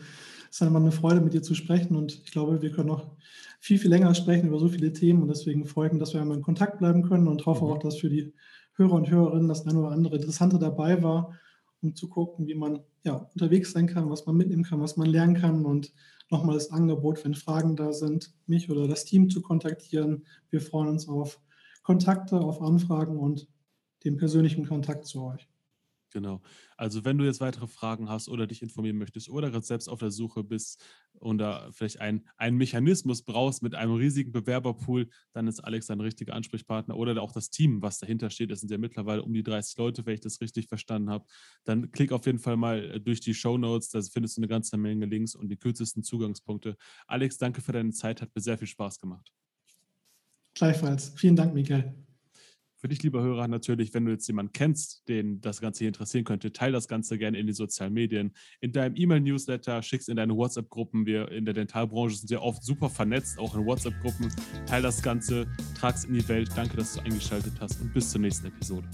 es 0.50 0.60
ist 0.60 0.66
immer 0.66 0.80
eine 0.80 0.92
Freude, 0.92 1.20
mit 1.20 1.34
dir 1.34 1.42
zu 1.42 1.54
sprechen. 1.54 1.96
Und 1.96 2.22
ich 2.24 2.32
glaube, 2.32 2.62
wir 2.62 2.70
können 2.70 2.88
noch 2.88 3.14
viel, 3.60 3.78
viel 3.78 3.90
länger 3.90 4.14
sprechen 4.14 4.48
über 4.48 4.58
so 4.58 4.68
viele 4.68 4.92
Themen. 4.92 5.22
Und 5.22 5.28
deswegen 5.28 5.66
freue 5.66 5.88
ich 5.88 5.92
mich, 5.92 6.00
dass 6.00 6.14
wir 6.14 6.22
einmal 6.22 6.38
in 6.38 6.42
Kontakt 6.42 6.78
bleiben 6.78 7.02
können 7.02 7.28
und 7.28 7.44
hoffe 7.44 7.64
mhm. 7.64 7.72
auch, 7.72 7.78
dass 7.78 7.98
für 7.98 8.08
die 8.08 8.32
Hörer 8.74 8.92
und 8.92 9.10
Hörerinnen 9.10 9.48
das 9.48 9.66
eine 9.66 9.78
oder 9.78 9.90
andere 9.90 10.16
Interessante 10.16 10.58
dabei 10.58 11.02
war, 11.02 11.34
um 11.82 11.94
zu 11.94 12.08
gucken, 12.08 12.46
wie 12.46 12.54
man 12.54 12.80
ja, 13.04 13.28
unterwegs 13.34 13.72
sein 13.72 13.86
kann, 13.86 14.08
was 14.08 14.24
man 14.24 14.36
mitnehmen 14.36 14.64
kann, 14.64 14.80
was 14.80 14.96
man 14.96 15.08
lernen 15.08 15.34
kann. 15.34 15.66
Und 15.66 15.92
nochmal 16.30 16.54
das 16.54 16.70
Angebot, 16.70 17.24
wenn 17.24 17.34
Fragen 17.34 17.76
da 17.76 17.92
sind, 17.92 18.32
mich 18.46 18.70
oder 18.70 18.88
das 18.88 19.04
Team 19.04 19.28
zu 19.28 19.42
kontaktieren. 19.42 20.24
Wir 20.50 20.60
freuen 20.60 20.88
uns 20.88 21.08
auf 21.08 21.40
Kontakte, 21.82 22.40
auf 22.40 22.62
Anfragen 22.62 23.18
und 23.18 23.46
den 24.06 24.16
persönlichen 24.16 24.66
Kontakt 24.66 25.06
zu 25.06 25.22
euch. 25.22 25.48
Genau. 26.16 26.40
Also 26.78 27.04
wenn 27.04 27.18
du 27.18 27.26
jetzt 27.26 27.40
weitere 27.40 27.66
Fragen 27.66 28.08
hast 28.08 28.30
oder 28.30 28.46
dich 28.46 28.62
informieren 28.62 28.96
möchtest 28.96 29.28
oder 29.28 29.50
gerade 29.50 29.66
selbst 29.66 29.86
auf 29.86 29.98
der 29.98 30.10
Suche 30.10 30.44
bist 30.44 30.82
und 31.18 31.36
da 31.36 31.68
vielleicht 31.72 32.00
ein, 32.00 32.26
einen 32.38 32.56
Mechanismus 32.56 33.22
brauchst 33.22 33.62
mit 33.62 33.74
einem 33.74 33.92
riesigen 33.92 34.32
Bewerberpool, 34.32 35.10
dann 35.34 35.46
ist 35.46 35.60
Alex 35.60 35.90
ein 35.90 36.00
richtiger 36.00 36.32
Ansprechpartner 36.32 36.96
oder 36.96 37.20
auch 37.20 37.32
das 37.32 37.50
Team, 37.50 37.82
was 37.82 37.98
dahinter 37.98 38.30
steht. 38.30 38.50
Das 38.50 38.60
sind 38.60 38.70
ja 38.70 38.78
mittlerweile 38.78 39.22
um 39.22 39.34
die 39.34 39.42
30 39.42 39.76
Leute, 39.76 40.06
wenn 40.06 40.14
ich 40.14 40.20
das 40.20 40.40
richtig 40.40 40.68
verstanden 40.68 41.10
habe. 41.10 41.26
Dann 41.64 41.90
klick 41.90 42.12
auf 42.12 42.24
jeden 42.24 42.38
Fall 42.38 42.56
mal 42.56 42.82
äh, 42.82 43.00
durch 43.00 43.20
die 43.20 43.34
Show 43.34 43.58
Notes, 43.58 43.90
da 43.90 44.00
findest 44.00 44.38
du 44.38 44.40
eine 44.40 44.48
ganze 44.48 44.78
Menge 44.78 45.04
Links 45.04 45.34
und 45.34 45.48
die 45.50 45.58
kürzesten 45.58 46.02
Zugangspunkte. 46.02 46.78
Alex, 47.06 47.36
danke 47.36 47.60
für 47.60 47.72
deine 47.72 47.90
Zeit, 47.90 48.22
hat 48.22 48.34
mir 48.34 48.40
sehr 48.40 48.56
viel 48.56 48.68
Spaß 48.68 49.00
gemacht. 49.00 49.32
Gleichfalls. 50.54 51.12
Vielen 51.16 51.36
Dank, 51.36 51.52
Michael. 51.52 52.05
Für 52.78 52.88
dich, 52.88 53.02
lieber 53.02 53.22
Hörer, 53.22 53.48
natürlich, 53.48 53.94
wenn 53.94 54.04
du 54.04 54.12
jetzt 54.12 54.26
jemanden 54.26 54.52
kennst, 54.52 55.08
den 55.08 55.40
das 55.40 55.62
Ganze 55.62 55.78
hier 55.78 55.88
interessieren 55.88 56.24
könnte, 56.24 56.52
teile 56.52 56.72
das 56.72 56.88
Ganze 56.88 57.16
gerne 57.16 57.38
in 57.38 57.46
den 57.46 57.54
sozialen 57.54 57.94
Medien, 57.94 58.32
in 58.60 58.72
deinem 58.72 58.96
E-Mail-Newsletter, 58.96 59.82
schick's 59.82 60.08
in 60.08 60.16
deine 60.16 60.36
WhatsApp-Gruppen. 60.36 61.06
Wir 61.06 61.30
in 61.32 61.46
der 61.46 61.54
Dentalbranche 61.54 62.16
sind 62.16 62.30
ja 62.30 62.40
oft 62.40 62.62
super 62.62 62.90
vernetzt, 62.90 63.38
auch 63.38 63.56
in 63.56 63.64
WhatsApp-Gruppen. 63.64 64.30
Teile 64.66 64.82
das 64.82 65.02
Ganze, 65.02 65.46
trag's 65.74 66.04
in 66.04 66.14
die 66.14 66.28
Welt. 66.28 66.50
Danke, 66.54 66.76
dass 66.76 66.94
du 66.94 67.00
eingeschaltet 67.00 67.54
hast 67.60 67.80
und 67.80 67.94
bis 67.94 68.10
zur 68.10 68.20
nächsten 68.20 68.46
Episode. 68.48 68.86